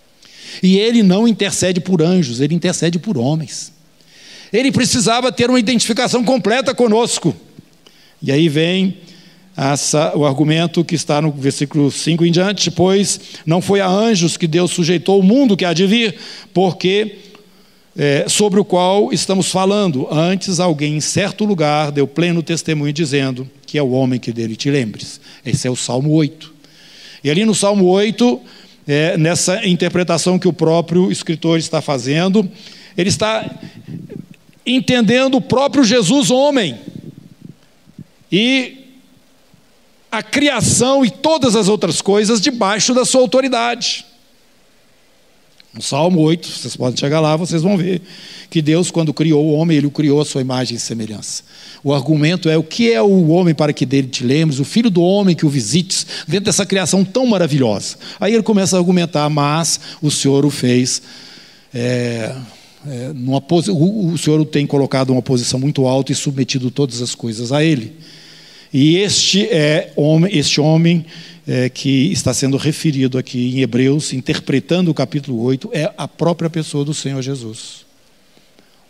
E 0.63 0.79
ele 0.79 1.03
não 1.03 1.29
intercede 1.29 1.81
por 1.81 2.01
anjos, 2.01 2.41
ele 2.41 2.55
intercede 2.55 2.99
por 2.99 3.19
homens. 3.19 3.73
Ele 4.51 4.73
precisava 4.73 5.31
ter 5.31 5.51
uma 5.51 5.61
identificação 5.61 6.25
completa 6.25 6.75
conosco. 6.75 7.37
E 8.23 8.33
aí 8.33 8.49
vem 8.49 8.99
o 10.15 10.25
argumento 10.25 10.85
que 10.85 10.95
está 10.95 11.21
no 11.21 11.31
versículo 11.31 11.91
5 11.91 12.25
em 12.25 12.33
diante, 12.33 12.71
pois 12.71 13.21
não 13.45 13.61
foi 13.61 13.81
a 13.81 13.87
anjos 13.87 14.37
que 14.37 14.47
Deus 14.47 14.71
sujeitou 14.71 15.21
o 15.21 15.23
mundo 15.23 15.57
que 15.57 15.65
há 15.65 15.73
de 15.73 15.87
vir, 15.87 16.17
porque 16.55 17.19
é, 17.97 18.25
sobre 18.27 18.59
o 18.59 18.65
qual 18.65 19.13
estamos 19.13 19.51
falando, 19.51 20.09
antes 20.11 20.59
alguém 20.59 20.97
em 20.97 21.01
certo 21.01 21.45
lugar 21.45 21.93
deu 21.93 22.07
pleno 22.07 22.43
testemunho 22.43 22.93
dizendo 22.93 23.49
que 23.67 23.77
é 23.77 23.83
o 23.83 23.91
homem 23.91 24.19
que 24.19 24.33
dele 24.33 24.57
te 24.57 24.71
lembres. 24.71 25.21
Esse 25.45 25.67
é 25.67 25.71
o 25.71 25.77
Salmo 25.77 26.13
8. 26.13 26.53
E 27.23 27.31
ali 27.31 27.45
no 27.45 27.55
Salmo 27.55 27.87
8, 27.87 28.41
é, 28.87 29.17
nessa 29.17 29.67
interpretação 29.67 30.39
que 30.39 30.49
o 30.49 30.53
próprio 30.53 31.13
escritor 31.13 31.59
está 31.59 31.81
fazendo, 31.81 32.49
ele 32.97 33.09
está 33.09 33.49
entendendo 34.65 35.37
o 35.37 35.41
próprio 35.41 35.85
Jesus 35.85 36.31
homem. 36.31 36.79
E 38.31 38.82
a 40.13 40.23
criação 40.23 41.03
e 41.03 41.11
todas 41.11 41.57
as 41.57 41.69
outras 41.69 42.03
coisas 42.03 42.39
debaixo 42.39 42.93
da 42.93 43.03
sua 43.07 43.23
autoridade. 43.23 44.05
No 45.73 45.81
Salmo 45.81 46.21
8, 46.21 46.47
vocês 46.47 46.77
podem 46.77 46.99
chegar 46.99 47.19
lá, 47.19 47.35
vocês 47.35 47.63
vão 47.63 47.79
ver 47.79 48.03
que 48.51 48.61
Deus, 48.61 48.91
quando 48.91 49.15
criou 49.15 49.43
o 49.43 49.53
homem, 49.55 49.79
ele 49.79 49.87
o 49.87 49.91
criou 49.91 50.21
à 50.21 50.25
sua 50.27 50.43
imagem 50.43 50.77
e 50.77 50.81
semelhança. 50.81 51.43
O 51.83 51.95
argumento 51.95 52.51
é: 52.51 52.59
o 52.59 52.63
que 52.63 52.93
é 52.93 53.01
o 53.01 53.29
homem 53.29 53.55
para 53.55 53.73
que 53.73 53.87
dele 53.87 54.09
te 54.09 54.23
lembres, 54.23 54.61
o 54.61 54.67
filho 54.67 54.91
do 54.91 55.01
homem 55.01 55.35
que 55.35 55.47
o 55.47 55.49
visites, 55.49 56.07
dentro 56.29 56.45
dessa 56.45 56.67
criação 56.67 57.03
tão 57.03 57.25
maravilhosa. 57.25 57.97
Aí 58.21 58.35
ele 58.35 58.43
começa 58.43 58.77
a 58.77 58.79
argumentar, 58.79 59.31
mas 59.31 59.81
o 60.03 60.11
Senhor 60.11 60.45
o 60.45 60.51
fez. 60.51 61.01
É, 61.73 62.37
é, 62.87 63.13
numa, 63.15 63.39
o, 63.39 64.13
o 64.13 64.19
Senhor 64.19 64.39
o 64.39 64.45
tem 64.45 64.67
colocado 64.67 65.09
uma 65.09 65.23
posição 65.23 65.59
muito 65.59 65.87
alta 65.87 66.13
e 66.13 66.15
submetido 66.15 66.71
todas 66.71 67.01
as 67.01 67.15
coisas 67.15 67.51
a 67.51 67.65
ele. 67.65 67.97
E 68.73 68.97
este 68.97 69.47
é 69.49 69.93
homem, 69.97 70.35
este 70.35 70.61
homem 70.61 71.05
é, 71.47 71.69
que 71.69 72.11
está 72.11 72.33
sendo 72.33 72.57
referido 72.57 73.19
aqui 73.19 73.57
em 73.57 73.61
Hebreus, 73.61 74.15
interpretando 74.15 74.91
o 74.91 74.95
capítulo 74.95 75.43
8, 75.43 75.71
é 75.73 75.93
a 75.99 76.09
própria 76.09 76.49
pessoa 76.49 76.85
do 76.85 76.95
Senhor 76.95 77.21
Jesus. 77.21 77.85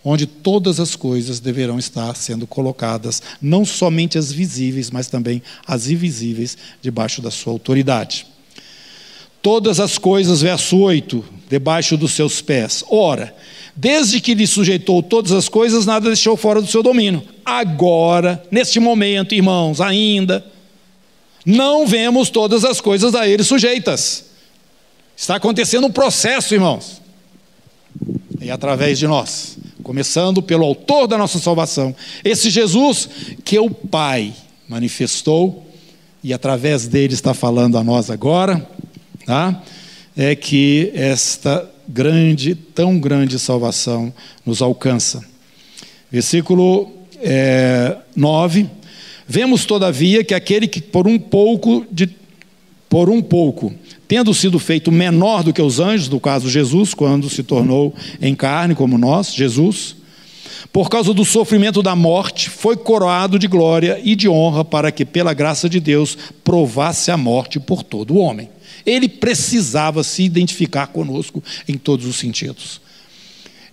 Onde 0.04 0.26
todas 0.26 0.78
as 0.78 0.94
coisas 0.94 1.40
deverão 1.40 1.78
estar 1.78 2.14
sendo 2.14 2.46
colocadas, 2.46 3.22
não 3.40 3.64
somente 3.64 4.18
as 4.18 4.30
visíveis, 4.30 4.90
mas 4.90 5.08
também 5.08 5.42
as 5.66 5.88
invisíveis, 5.88 6.56
debaixo 6.80 7.20
da 7.20 7.30
sua 7.30 7.52
autoridade. 7.52 8.26
Todas 9.40 9.80
as 9.80 9.98
coisas, 9.98 10.42
verso 10.42 10.76
8, 10.78 11.24
debaixo 11.52 11.96
dos 11.96 12.12
seus 12.12 12.40
pés. 12.40 12.82
Ora, 12.88 13.34
Desde 13.74 14.20
que 14.20 14.34
lhe 14.34 14.46
sujeitou 14.46 15.02
todas 15.02 15.32
as 15.32 15.48
coisas, 15.48 15.86
nada 15.86 16.06
deixou 16.06 16.36
fora 16.36 16.60
do 16.60 16.68
seu 16.68 16.82
domínio. 16.82 17.22
Agora, 17.44 18.44
neste 18.50 18.78
momento, 18.78 19.34
irmãos, 19.34 19.80
ainda, 19.80 20.44
não 21.44 21.86
vemos 21.86 22.28
todas 22.28 22.64
as 22.64 22.80
coisas 22.80 23.14
a 23.14 23.26
ele 23.26 23.42
sujeitas. 23.42 24.26
Está 25.16 25.36
acontecendo 25.36 25.86
um 25.86 25.90
processo, 25.90 26.52
irmãos. 26.52 27.00
E 28.40 28.50
através 28.50 28.98
de 28.98 29.06
nós, 29.06 29.56
começando 29.82 30.42
pelo 30.42 30.66
autor 30.66 31.06
da 31.06 31.16
nossa 31.16 31.38
salvação, 31.38 31.96
esse 32.22 32.50
Jesus 32.50 33.08
que 33.42 33.58
o 33.58 33.70
Pai 33.70 34.34
manifestou 34.68 35.66
e 36.22 36.34
através 36.34 36.86
dele 36.86 37.14
está 37.14 37.32
falando 37.32 37.78
a 37.78 37.84
nós 37.84 38.10
agora, 38.10 38.68
tá? 39.24 39.62
É 40.16 40.35
que 40.35 40.90
esta 40.94 41.68
grande, 41.88 42.55
tão 42.55 42.98
grande 42.98 43.38
salvação 43.38 44.12
nos 44.44 44.62
alcança. 44.62 45.25
Versículo 46.11 46.92
é, 47.22 47.96
9. 48.14 48.68
Vemos, 49.27 49.64
todavia, 49.64 50.22
que 50.22 50.35
aquele 50.35 50.66
que 50.66 50.81
por 50.81 51.07
um 51.07 51.18
pouco, 51.18 51.87
de, 51.90 52.11
por 52.88 53.09
um 53.09 53.22
pouco, 53.22 53.72
tendo 54.07 54.35
sido 54.35 54.59
feito 54.59 54.92
menor 54.92 55.42
do 55.42 55.53
que 55.53 55.62
os 55.62 55.81
anjos, 55.81 56.09
no 56.09 56.20
caso 56.20 56.51
Jesus, 56.51 56.92
quando 56.92 57.31
se 57.31 57.42
tornou 57.42 57.94
em 58.20 58.35
carne 58.35 58.75
como 58.75 58.98
nós, 58.98 59.33
Jesus, 59.35 59.96
por 60.72 60.90
causa 60.90 61.14
do 61.14 61.25
sofrimento 61.25 61.83
da 61.83 61.96
morte, 61.96 62.51
foi 62.51 62.77
coroado 62.77 63.38
de 63.38 63.46
glória 63.46 64.01
e 64.03 64.14
de 64.14 64.29
honra 64.29 64.64
para 64.64 64.90
que, 64.90 65.05
pela 65.05 65.33
graça 65.33 65.68
de 65.68 65.81
Deus, 65.81 66.16
provasse 66.44 67.11
a 67.11 67.16
morte 67.16 67.59
por 67.61 67.83
todo 67.83 68.14
o 68.14 68.18
homem. 68.18 68.51
Ele 68.84 69.08
precisava 69.08 70.02
se 70.02 70.22
identificar 70.22 70.88
conosco 70.88 71.42
em 71.68 71.76
todos 71.76 72.06
os 72.06 72.16
sentidos. 72.16 72.80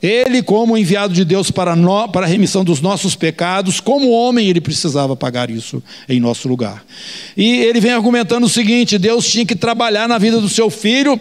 Ele, 0.02 0.42
como 0.42 0.78
enviado 0.78 1.14
de 1.14 1.26
Deus 1.26 1.52
para, 1.52 1.76
no, 1.76 2.08
para 2.08 2.26
a 2.26 2.30
remissão 2.30 2.64
dos 2.64 2.80
nossos 2.80 3.16
pecados, 3.16 3.82
como 3.82 4.10
homem, 4.10 4.48
ele 4.48 4.62
precisava 4.62 5.16
pagar 5.16 5.50
isso 5.50 5.84
em 6.08 6.22
nosso 6.22 6.48
lugar. 6.48 6.86
E 7.36 7.60
ele 7.60 7.82
vem 7.82 7.92
argumentando 7.92 8.46
o 8.46 8.50
seguinte: 8.50 8.98
Deus 8.98 9.30
tinha 9.30 9.46
que 9.46 9.56
trabalhar 9.56 10.08
na 10.08 10.18
vida 10.18 10.40
do 10.40 10.48
seu 10.48 10.70
filho 10.70 11.20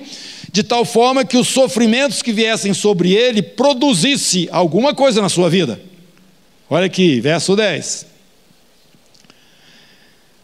de 0.53 0.63
tal 0.63 0.85
forma 0.85 1.25
que 1.25 1.37
os 1.37 1.49
sofrimentos 1.49 2.23
que 2.23 2.33
viessem 2.33 2.73
sobre 2.73 3.13
ele 3.13 3.43
produzisse 3.43 4.49
alguma 4.51 4.95
coisa 4.95 5.21
na 5.21 5.29
sua 5.29 5.51
vida. 5.51 5.81
Olha 6.71 6.87
aqui, 6.87 7.21
verso 7.21 7.57
10 7.57 8.08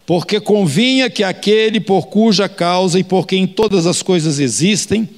porque 0.05 0.39
convinha 0.39 1.09
que 1.09 1.23
aquele 1.23 1.79
por 1.79 2.07
cuja 2.07 2.47
causa 2.47 2.99
e 2.99 3.03
por 3.03 3.25
quem 3.25 3.47
todas 3.47 3.85
as 3.85 4.01
coisas 4.01 4.39
existem, 4.39 5.09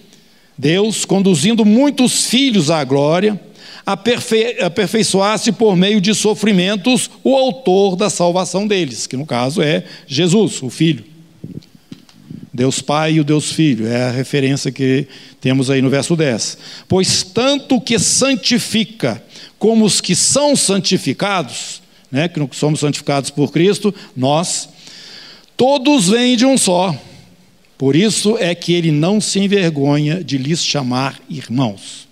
Deus, 0.57 1.05
conduzindo 1.05 1.65
muitos 1.65 2.25
filhos 2.25 2.71
à 2.71 2.83
glória, 2.83 3.39
aperfei 3.85 4.59
aperfeiçoasse 4.59 5.51
por 5.51 5.75
meio 5.75 6.01
de 6.01 6.15
sofrimentos 6.15 7.09
o 7.23 7.35
autor 7.35 7.95
da 7.95 8.09
salvação 8.09 8.65
deles, 8.65 9.05
que 9.05 9.17
no 9.17 9.25
caso 9.25 9.61
é 9.61 9.83
Jesus, 10.07 10.61
o 10.63 10.69
Filho. 10.69 11.03
Deus 12.53 12.81
Pai 12.81 13.13
e 13.13 13.19
o 13.19 13.23
Deus 13.23 13.51
Filho, 13.51 13.88
é 13.88 14.05
a 14.05 14.11
referência 14.11 14.71
que 14.71 15.07
temos 15.39 15.69
aí 15.69 15.79
no 15.79 15.91
verso 15.91 16.15
10. 16.15 16.57
Pois 16.88 17.21
tanto 17.21 17.79
que 17.79 17.99
santifica 17.99 19.23
como 19.59 19.85
os 19.85 20.01
que 20.01 20.15
são 20.15 20.55
santificados, 20.55 21.83
né, 22.11 22.27
que 22.27 22.55
somos 22.55 22.79
santificados 22.79 23.29
por 23.29 23.51
Cristo, 23.51 23.93
nós 24.15 24.69
Todos 25.58 26.10
vêm 26.10 26.38
de 26.38 26.45
um 26.45 26.55
só. 26.55 26.95
Por 27.78 27.95
isso 27.95 28.38
é 28.38 28.53
que 28.53 28.74
ele 28.74 28.91
não 28.91 29.20
se 29.20 29.39
envergonha 29.39 30.24
de 30.24 30.38
lhes 30.38 30.64
chamar 30.64 31.20
irmãos. 31.28 32.08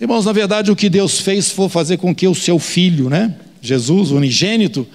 Irmãos, 0.00 0.24
na 0.24 0.32
verdade, 0.32 0.70
o 0.70 0.76
que 0.76 0.88
Deus 0.88 1.20
fez 1.20 1.50
foi 1.50 1.68
fazer 1.68 1.96
com 1.96 2.14
que 2.14 2.28
o 2.28 2.34
seu 2.34 2.58
filho, 2.58 3.08
né, 3.08 3.34
Jesus, 3.60 4.12
unigênito, 4.12 4.86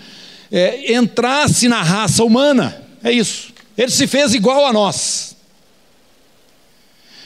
é, 0.49 0.93
entrasse 0.93 1.67
na 1.67 1.81
raça 1.81 2.23
humana. 2.23 2.81
É 3.03 3.11
isso. 3.11 3.51
Ele 3.77 3.91
se 3.91 4.07
fez 4.07 4.33
igual 4.33 4.65
a 4.65 4.73
nós. 4.73 5.35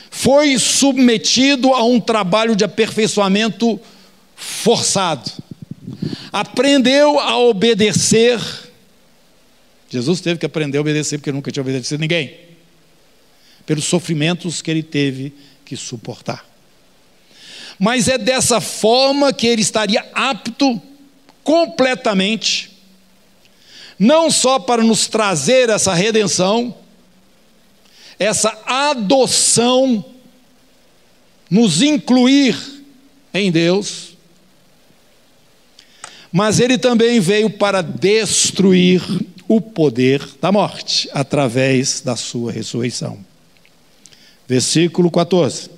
Foi 0.09 0.57
submetido 0.57 1.73
a 1.73 1.83
um 1.83 1.99
trabalho 1.99 2.55
de 2.55 2.63
aperfeiçoamento 2.63 3.79
forçado. 4.35 5.29
Aprendeu 6.31 7.19
a 7.19 7.37
obedecer 7.37 8.39
Jesus 9.89 10.21
teve 10.21 10.39
que 10.39 10.45
aprender 10.45 10.77
a 10.77 10.81
obedecer 10.81 11.17
porque 11.17 11.31
nunca 11.31 11.51
tinha 11.51 11.61
obedecido 11.61 12.01
ninguém. 12.01 12.37
Pelos 13.65 13.85
sofrimentos 13.85 14.61
que 14.61 14.69
ele 14.69 14.83
teve 14.83 15.33
que 15.63 15.75
suportar. 15.75 16.45
Mas 17.79 18.07
é 18.07 18.17
dessa 18.17 18.61
forma 18.61 19.33
que 19.33 19.47
ele 19.47 19.61
estaria 19.61 20.05
apto 20.13 20.81
completamente, 21.43 22.71
não 23.99 24.31
só 24.31 24.59
para 24.59 24.83
nos 24.83 25.07
trazer 25.07 25.69
essa 25.69 25.93
redenção, 25.93 26.75
essa 28.17 28.57
adoção, 28.65 30.03
nos 31.49 31.81
incluir 31.81 32.57
em 33.33 33.51
Deus, 33.51 34.15
mas 36.31 36.59
ele 36.59 36.77
também 36.77 37.19
veio 37.19 37.49
para 37.49 37.81
destruir 37.81 39.01
o 39.47 39.61
poder 39.61 40.27
da 40.41 40.51
morte 40.51 41.09
através 41.13 42.01
da 42.01 42.15
sua 42.15 42.51
ressurreição. 42.51 43.17
Versículo 44.47 45.09
14. 45.11 45.69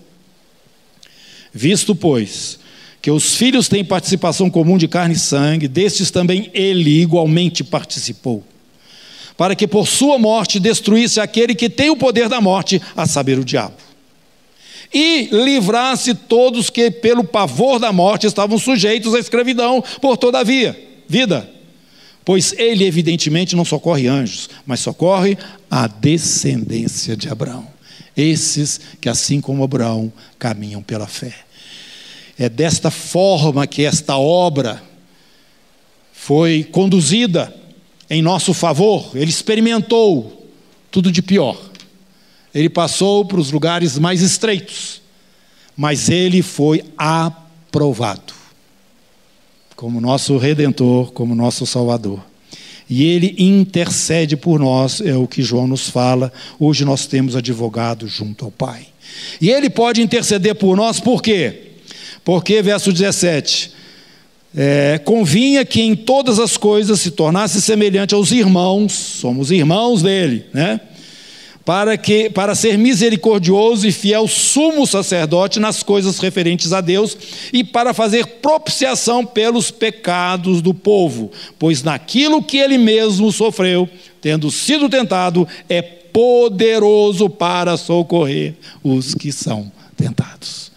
Visto, 1.53 1.95
pois, 1.95 2.59
que 3.01 3.09
os 3.09 3.35
filhos 3.35 3.67
têm 3.67 3.83
participação 3.83 4.49
comum 4.49 4.77
de 4.77 4.87
carne 4.87 5.15
e 5.15 5.19
sangue, 5.19 5.67
destes 5.67 6.11
também 6.11 6.49
ele 6.53 7.01
igualmente 7.01 7.63
participou, 7.63 8.43
para 9.35 9.55
que 9.55 9.67
por 9.67 9.87
sua 9.87 10.17
morte 10.17 10.59
destruísse 10.59 11.19
aquele 11.19 11.55
que 11.55 11.69
tem 11.69 11.89
o 11.89 11.97
poder 11.97 12.29
da 12.29 12.41
morte, 12.41 12.81
a 12.95 13.05
saber, 13.05 13.39
o 13.39 13.45
diabo, 13.45 13.75
e 14.93 15.29
livrasse 15.31 16.13
todos 16.13 16.69
que, 16.69 16.89
pelo 16.89 17.23
pavor 17.23 17.79
da 17.79 17.91
morte, 17.91 18.27
estavam 18.27 18.57
sujeitos 18.57 19.13
à 19.13 19.19
escravidão 19.19 19.83
por 20.01 20.17
toda 20.17 20.39
a 20.39 20.43
vida 20.43 21.56
pois 22.27 22.51
ele 22.57 22.83
evidentemente 22.83 23.55
não 23.55 23.63
socorre 23.63 24.05
anjos, 24.05 24.49
mas 24.65 24.81
socorre 24.81 25.37
a 25.71 25.87
descendência 25.87 27.15
de 27.15 27.29
Abraão. 27.29 27.65
Esses 28.17 28.81
que, 28.99 29.07
assim 29.07 29.39
como 29.39 29.63
Abraão, 29.63 30.11
caminham 30.37 30.83
pela 30.83 31.07
fé. 31.07 31.33
É 32.37 32.49
desta 32.49 32.91
forma 32.91 33.65
que 33.65 33.85
esta 33.85 34.17
obra 34.17 34.83
foi 36.11 36.65
conduzida 36.65 37.55
em 38.09 38.21
nosso 38.21 38.53
favor. 38.53 39.11
Ele 39.15 39.31
experimentou 39.31 40.51
tudo 40.91 41.09
de 41.09 41.21
pior. 41.21 41.57
Ele 42.53 42.67
passou 42.67 43.23
para 43.23 43.39
os 43.39 43.53
lugares 43.53 43.97
mais 43.97 44.21
estreitos, 44.21 45.01
mas 45.77 46.09
ele 46.09 46.41
foi 46.41 46.83
aprovado 46.97 48.36
como 49.77 50.01
nosso 50.01 50.37
redentor, 50.37 51.11
como 51.11 51.35
nosso 51.35 51.63
salvador. 51.67 52.19
E 52.89 53.03
ele 53.03 53.35
intercede 53.37 54.35
por 54.35 54.59
nós, 54.59 54.99
é 55.01 55.15
o 55.15 55.27
que 55.27 55.43
João 55.43 55.67
nos 55.67 55.87
fala. 55.87 56.33
Hoje 56.59 56.83
nós 56.83 57.05
temos 57.05 57.35
advogado 57.35 58.07
junto 58.07 58.43
ao 58.43 58.51
Pai. 58.51 58.87
E 59.39 59.51
ele 59.51 59.69
pode 59.69 60.01
interceder 60.01 60.55
por 60.55 60.75
nós, 60.75 60.99
por 60.99 61.21
quê? 61.21 61.73
Porque, 62.25 62.59
verso 62.63 62.91
17: 62.91 63.71
é, 64.55 64.99
convinha 65.05 65.63
que 65.63 65.81
em 65.81 65.95
todas 65.95 66.39
as 66.39 66.57
coisas 66.57 66.99
se 66.99 67.11
tornasse 67.11 67.61
semelhante 67.61 68.15
aos 68.15 68.31
irmãos, 68.31 68.93
somos 68.93 69.51
irmãos 69.51 70.01
dele, 70.01 70.45
né? 70.51 70.79
Para, 71.67 71.97
que, 71.97 72.29
para 72.29 72.55
ser 72.55 72.77
misericordioso 72.77 73.85
e 73.85 73.91
fiel 73.91 74.25
sumo 74.25 74.87
sacerdote 74.87 75.59
nas 75.59 75.83
coisas 75.83 76.17
referentes 76.17 76.71
a 76.71 76.79
Deus 76.79 77.17
e 77.51 77.61
para 77.61 77.93
fazer 77.93 78.25
propiciação 78.41 79.25
pelos 79.25 79.69
pecados 79.69 80.61
do 80.61 80.73
povo, 80.73 81.29
pois 81.59 81.83
naquilo 81.83 82.41
que 82.41 82.55
ele 82.55 82.77
mesmo 82.77 83.33
sofreu, 83.33 83.89
tendo 84.21 84.49
sido 84.49 84.87
tentado, 84.87 85.45
é 85.67 85.81
poderoso 85.81 87.29
para 87.29 87.75
socorrer 87.75 88.53
os 88.81 89.13
que 89.13 89.33
são 89.33 89.69
tentados. 89.97 90.71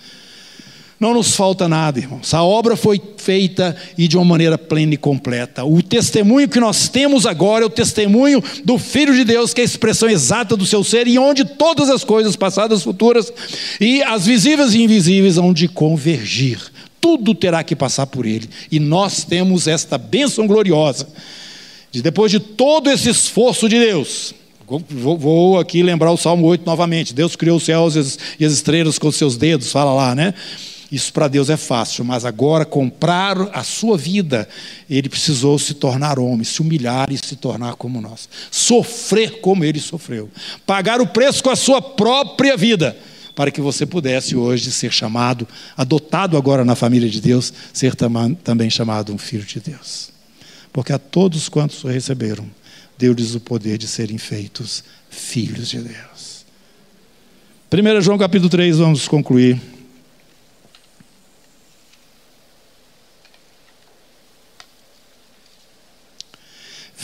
Não 1.00 1.14
nos 1.14 1.34
falta 1.34 1.66
nada, 1.66 1.98
irmãos. 1.98 2.34
A 2.34 2.44
obra 2.44 2.76
foi 2.76 3.00
feita 3.16 3.74
e 3.96 4.06
de 4.06 4.18
uma 4.18 4.24
maneira 4.26 4.58
plena 4.58 4.92
e 4.92 4.98
completa. 4.98 5.64
O 5.64 5.82
testemunho 5.82 6.46
que 6.46 6.60
nós 6.60 6.90
temos 6.90 7.24
agora 7.24 7.64
é 7.64 7.66
o 7.66 7.70
testemunho 7.70 8.44
do 8.66 8.76
Filho 8.76 9.14
de 9.14 9.24
Deus, 9.24 9.54
que 9.54 9.62
é 9.62 9.64
a 9.64 9.64
expressão 9.64 10.10
exata 10.10 10.54
do 10.54 10.66
seu 10.66 10.84
ser, 10.84 11.08
e 11.08 11.18
onde 11.18 11.42
todas 11.42 11.88
as 11.88 12.04
coisas, 12.04 12.36
passadas, 12.36 12.82
futuras, 12.82 13.32
e 13.80 14.02
as 14.02 14.26
visíveis 14.26 14.74
e 14.74 14.82
invisíveis, 14.82 15.38
hão 15.38 15.54
de 15.54 15.68
convergir. 15.68 16.60
Tudo 17.00 17.34
terá 17.34 17.64
que 17.64 17.74
passar 17.74 18.06
por 18.06 18.26
ele. 18.26 18.50
E 18.70 18.78
nós 18.78 19.24
temos 19.24 19.66
esta 19.66 19.96
bênção 19.96 20.46
gloriosa 20.46 21.08
de 21.90 22.02
depois 22.02 22.30
de 22.30 22.38
todo 22.38 22.90
esse 22.90 23.08
esforço 23.08 23.70
de 23.70 23.78
Deus, 23.78 24.34
Vou, 24.88 25.58
aqui 25.58 25.82
lembrar 25.82 26.12
o 26.12 26.16
Salmo 26.16 26.46
8 26.46 26.64
novamente. 26.64 27.12
Deus 27.12 27.34
criou 27.34 27.56
os 27.56 27.64
céus 27.64 28.18
e 28.38 28.44
as 28.44 28.52
estrelas 28.52 29.00
com 29.00 29.10
seus 29.10 29.36
dedos, 29.36 29.72
fala 29.72 29.92
lá, 29.92 30.14
né? 30.14 30.32
Isso 30.90 31.12
para 31.12 31.28
Deus 31.28 31.48
é 31.48 31.56
fácil, 31.56 32.04
mas 32.04 32.24
agora 32.24 32.64
comprar 32.64 33.36
a 33.52 33.62
sua 33.62 33.96
vida, 33.96 34.48
ele 34.88 35.08
precisou 35.08 35.56
se 35.56 35.74
tornar 35.74 36.18
homem, 36.18 36.42
se 36.42 36.60
humilhar 36.60 37.12
e 37.12 37.16
se 37.16 37.36
tornar 37.36 37.76
como 37.76 38.00
nós, 38.00 38.28
sofrer 38.50 39.40
como 39.40 39.64
ele 39.64 39.78
sofreu, 39.78 40.28
pagar 40.66 41.00
o 41.00 41.06
preço 41.06 41.44
com 41.44 41.50
a 41.50 41.56
sua 41.56 41.80
própria 41.80 42.56
vida, 42.56 42.96
para 43.36 43.52
que 43.52 43.60
você 43.60 43.86
pudesse 43.86 44.34
hoje 44.34 44.72
ser 44.72 44.92
chamado, 44.92 45.46
adotado 45.76 46.36
agora 46.36 46.64
na 46.64 46.74
família 46.74 47.08
de 47.08 47.20
Deus, 47.20 47.52
ser 47.72 47.94
também 47.94 48.68
chamado 48.68 49.14
um 49.14 49.18
filho 49.18 49.44
de 49.44 49.60
Deus. 49.60 50.10
Porque 50.72 50.92
a 50.92 50.98
todos 50.98 51.48
quantos 51.48 51.82
o 51.84 51.88
receberam, 51.88 52.46
deu-lhes 52.98 53.36
o 53.36 53.40
poder 53.40 53.78
de 53.78 53.86
serem 53.86 54.18
feitos 54.18 54.82
filhos 55.08 55.68
de 55.68 55.78
Deus. 55.78 56.44
1 57.72 58.00
João 58.00 58.18
capítulo 58.18 58.50
3, 58.50 58.78
vamos 58.78 59.06
concluir. 59.06 59.60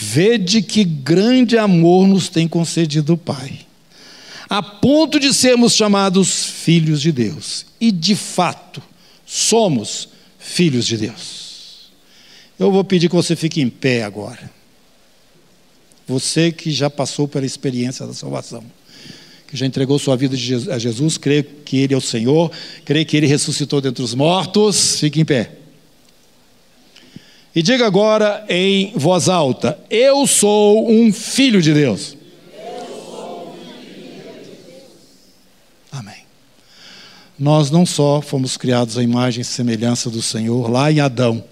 Vede 0.09 0.61
que 0.61 0.85
grande 0.85 1.57
amor 1.57 2.07
nos 2.07 2.29
tem 2.29 2.47
concedido 2.47 3.15
o 3.15 3.17
Pai, 3.17 3.59
a 4.47 4.63
ponto 4.63 5.19
de 5.19 5.33
sermos 5.33 5.73
chamados 5.73 6.45
filhos 6.45 7.01
de 7.01 7.11
Deus. 7.11 7.65
E 7.77 7.91
de 7.91 8.15
fato, 8.15 8.81
somos 9.25 10.07
filhos 10.39 10.87
de 10.87 10.95
Deus. 10.95 11.91
Eu 12.57 12.71
vou 12.71 12.85
pedir 12.85 13.09
que 13.09 13.15
você 13.15 13.35
fique 13.35 13.59
em 13.59 13.69
pé 13.69 14.03
agora. 14.03 14.49
Você 16.07 16.53
que 16.53 16.71
já 16.71 16.89
passou 16.89 17.27
pela 17.27 17.45
experiência 17.45 18.07
da 18.07 18.13
salvação, 18.13 18.63
que 19.45 19.57
já 19.57 19.65
entregou 19.65 19.99
sua 19.99 20.15
vida 20.15 20.37
a 20.71 20.79
Jesus, 20.79 21.17
crê 21.17 21.43
que 21.43 21.79
Ele 21.79 21.93
é 21.93 21.97
o 21.97 22.01
Senhor, 22.01 22.49
crê 22.85 23.03
que 23.03 23.17
Ele 23.17 23.27
ressuscitou 23.27 23.81
dentre 23.81 24.01
os 24.01 24.15
mortos, 24.15 25.01
fique 25.01 25.19
em 25.19 25.25
pé. 25.25 25.66
E 27.57 27.63
diga 27.63 27.87
agora 27.87 28.45
em 28.47 28.91
voz 28.95 29.27
alta: 29.27 29.79
Eu 29.89 30.27
sou 30.27 30.91
um 30.91 31.11
filho 31.11 31.59
de 31.59 31.73
Deus. 31.73 32.15
Amém. 35.91 36.21
Nós 37.39 37.71
não 37.71 37.83
só 37.83 38.21
fomos 38.21 38.57
criados 38.57 38.95
à 38.95 39.01
imagem 39.01 39.41
e 39.41 39.43
semelhança 39.43 40.07
do 40.07 40.21
Senhor 40.21 40.69
lá 40.69 40.91
em 40.91 40.99
Adão, 40.99 41.43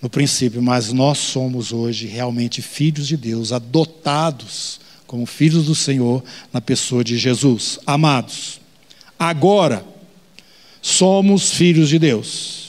no 0.00 0.08
princípio, 0.08 0.62
mas 0.62 0.90
nós 0.94 1.18
somos 1.18 1.74
hoje 1.74 2.06
realmente 2.06 2.62
filhos 2.62 3.06
de 3.06 3.18
Deus, 3.18 3.52
adotados 3.52 4.80
como 5.06 5.26
filhos 5.26 5.66
do 5.66 5.74
Senhor 5.74 6.24
na 6.50 6.62
pessoa 6.62 7.04
de 7.04 7.18
Jesus. 7.18 7.78
Amados, 7.84 8.62
agora 9.18 9.84
somos 10.80 11.50
filhos 11.50 11.90
de 11.90 11.98
Deus 11.98 12.61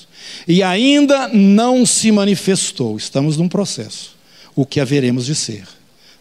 e 0.47 0.61
ainda 0.61 1.27
não 1.27 1.85
se 1.85 2.11
manifestou. 2.11 2.97
Estamos 2.97 3.37
num 3.37 3.47
processo. 3.47 4.15
O 4.55 4.65
que 4.65 4.79
haveremos 4.79 5.25
de 5.25 5.35
ser. 5.35 5.67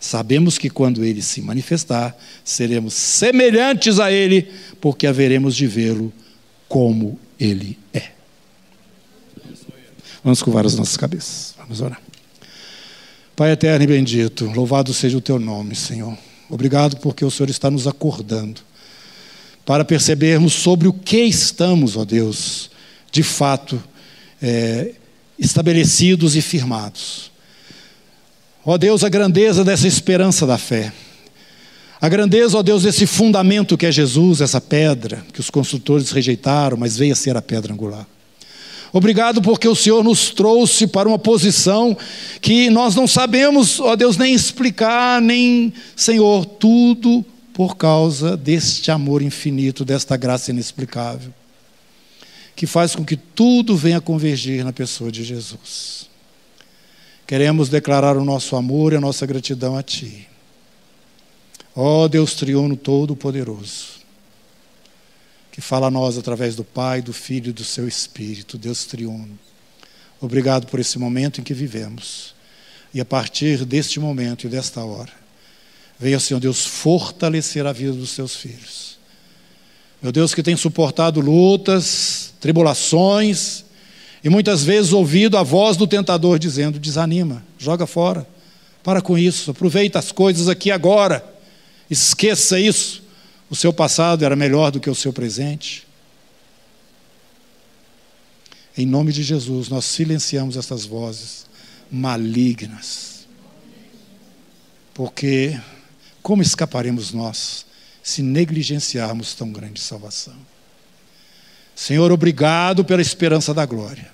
Sabemos 0.01 0.59
que 0.59 0.69
quando 0.69 1.05
ele 1.05 1.23
se 1.23 1.41
manifestar, 1.41 2.17
seremos 2.45 2.95
semelhantes 2.95 4.01
a 4.01 4.11
ele, 4.11 4.51
porque 4.81 5.07
haveremos 5.07 5.55
de 5.55 5.67
vê-lo 5.67 6.13
como 6.69 7.19
ele 7.39 7.79
é. 7.93 8.11
Vamos 10.25 10.43
curvar 10.43 10.67
as 10.67 10.75
nossas 10.75 10.97
cabeças. 10.97 11.55
Vamos 11.59 11.81
orar. 11.81 12.01
Pai 13.37 13.51
eterno 13.53 13.85
e 13.85 13.87
bendito, 13.87 14.47
louvado 14.55 14.93
seja 14.93 15.17
o 15.17 15.21
teu 15.21 15.39
nome, 15.39 15.75
Senhor. 15.75 16.17
Obrigado 16.51 16.97
porque 16.99 17.25
o 17.25 17.31
Senhor 17.31 17.49
está 17.49 17.71
nos 17.71 17.87
acordando 17.87 18.61
para 19.65 19.85
percebermos 19.85 20.53
sobre 20.53 20.89
o 20.89 20.93
que 20.93 21.23
estamos, 21.23 21.97
ó 21.97 22.05
Deus, 22.05 22.71
de 23.11 23.23
fato, 23.23 23.83
é, 24.43 24.93
estabelecidos 25.39 26.35
e 26.37 26.43
firmados. 26.43 27.31
Ó 28.65 28.77
Deus, 28.77 29.03
a 29.03 29.09
grandeza 29.09 29.65
dessa 29.65 29.87
esperança 29.87 30.47
da 30.47 30.59
fé. 30.59 30.93
A 32.01 32.09
grandeza, 32.09 32.59
ó 32.59 32.63
Deus, 32.63 32.83
desse 32.83 33.07
fundamento 33.07 33.79
que 33.79 33.87
é 33.87 33.93
Jesus, 33.93 34.41
essa 34.41 34.61
pedra 34.61 35.25
que 35.33 35.41
os 35.41 35.51
construtores 35.51 36.11
rejeitaram, 36.11 36.77
mas 36.77 36.97
veio 36.97 37.13
a 37.13 37.17
ser 37.17 37.37
a 37.37 37.43
pedra 37.43 37.73
angular. 37.73 38.07
Obrigado 38.93 39.41
porque 39.41 39.67
o 39.67 39.75
Senhor 39.75 40.05
nos 40.05 40.31
trouxe 40.31 40.87
para 40.87 41.09
uma 41.09 41.19
posição 41.19 41.97
que 42.41 42.69
nós 42.69 42.95
não 42.95 43.07
sabemos, 43.07 43.81
ó 43.81 43.97
Deus, 43.97 44.17
nem 44.17 44.35
explicar, 44.35 45.23
nem, 45.23 45.73
Senhor, 45.97 46.45
tudo 46.45 47.25
por 47.55 47.77
causa 47.77 48.37
deste 48.37 48.91
amor 48.91 49.23
infinito, 49.23 49.85
desta 49.85 50.17
graça 50.17 50.51
inexplicável, 50.51 51.33
que 52.55 52.67
faz 52.67 52.95
com 52.95 53.05
que 53.05 53.17
tudo 53.17 53.77
venha 53.77 54.01
convergir 54.01 54.65
na 54.65 54.73
pessoa 54.73 55.11
de 55.11 55.25
Jesus. 55.25 56.09
Queremos 57.27 57.69
declarar 57.69 58.17
o 58.17 58.25
nosso 58.25 58.57
amor 58.57 58.93
e 58.93 58.97
a 58.97 59.01
nossa 59.01 59.25
gratidão 59.25 59.77
a 59.77 59.83
Ti. 59.83 60.29
Ó 61.75 62.07
Deus 62.09 62.35
triuno 62.35 62.77
todo-poderoso 62.77 64.03
que 65.53 65.61
fala 65.61 65.89
a 65.89 65.91
nós 65.91 66.17
através 66.17 66.57
do 66.57 66.65
Pai, 66.65 67.03
do 67.03 67.13
Filho 67.13 67.51
e 67.51 67.53
do 67.53 67.63
Seu 67.63 67.87
Espírito, 67.87 68.57
Deus 68.57 68.87
triuno. 68.87 69.39
Obrigado 70.19 70.67
por 70.67 70.81
esse 70.81 70.99
momento 70.99 71.41
em 71.41 71.45
que 71.45 71.53
vivemos. 71.53 72.35
E 72.95 73.01
a 73.01 73.05
partir 73.05 73.67
deste 73.67 74.01
momento 74.01 74.47
e 74.47 74.49
desta 74.49 74.83
hora, 74.83 75.13
venha, 75.99 76.19
Senhor 76.19 76.41
Deus, 76.41 76.65
fortalecer 76.65 77.67
a 77.67 77.73
vida 77.73 77.93
dos 77.93 78.11
seus 78.11 78.35
filhos. 78.35 78.92
Meu 80.03 80.11
Deus, 80.11 80.35
que 80.35 80.43
tem 80.43 80.57
suportado 80.57 81.21
lutas, 81.21 82.35
tribulações, 82.41 83.65
e 84.25 84.29
muitas 84.29 84.65
vezes 84.65 84.93
ouvido 84.93 85.39
a 85.39 85.45
voz 85.45 85.77
do 85.77 85.87
tentador 85.87 86.41
dizendo: 86.41 86.81
desanima, 86.81 87.45
joga 87.57 87.87
fora, 87.87 88.27
para 88.83 89.01
com 89.01 89.17
isso, 89.17 89.53
aproveita 89.53 90.01
as 90.01 90.11
coisas 90.11 90.49
aqui 90.49 90.73
agora, 90.73 91.25
esqueça 91.89 92.59
isso. 92.59 93.01
O 93.49 93.55
seu 93.55 93.73
passado 93.73 94.25
era 94.25 94.35
melhor 94.35 94.73
do 94.73 94.81
que 94.81 94.91
o 94.91 94.95
seu 94.95 95.13
presente. 95.13 95.87
Em 98.77 98.87
nome 98.87 99.13
de 99.13 99.23
Jesus, 99.23 99.69
nós 99.69 99.85
silenciamos 99.85 100.57
essas 100.57 100.85
vozes 100.87 101.47
malignas. 101.91 103.27
Porque 104.95 105.61
como 106.23 106.41
escaparemos 106.43 107.13
nós 107.13 107.67
se 108.03 108.23
negligenciarmos 108.23 109.35
tão 109.35 109.51
grande 109.53 109.81
salvação? 109.81 110.35
Senhor, 111.75 112.13
obrigado 112.13 112.85
pela 112.85 113.03
esperança 113.03 113.55
da 113.55 113.65
glória. 113.65 114.11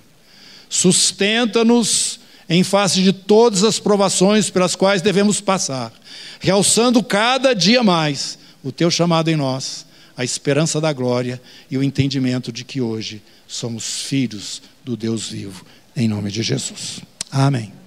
Sustenta-nos 0.69 2.19
em 2.47 2.63
face 2.63 3.03
de 3.03 3.13
todas 3.13 3.63
as 3.63 3.79
provações 3.79 4.49
pelas 4.49 4.75
quais 4.75 5.01
devemos 5.01 5.39
passar, 5.39 5.93
realçando 6.39 7.03
cada 7.03 7.53
dia 7.53 7.83
mais 7.83 8.39
o 8.63 8.71
teu 8.71 8.89
chamado 8.89 9.29
em 9.29 9.35
nós, 9.35 9.85
a 10.17 10.23
esperança 10.23 10.81
da 10.81 10.91
glória 10.91 11.41
e 11.69 11.77
o 11.77 11.83
entendimento 11.83 12.51
de 12.51 12.63
que 12.63 12.81
hoje 12.81 13.21
somos 13.47 14.01
filhos 14.01 14.61
do 14.83 14.97
Deus 14.97 15.29
vivo, 15.29 15.65
em 15.95 16.07
nome 16.07 16.31
de 16.31 16.41
Jesus. 16.41 17.01
Amém. 17.31 17.78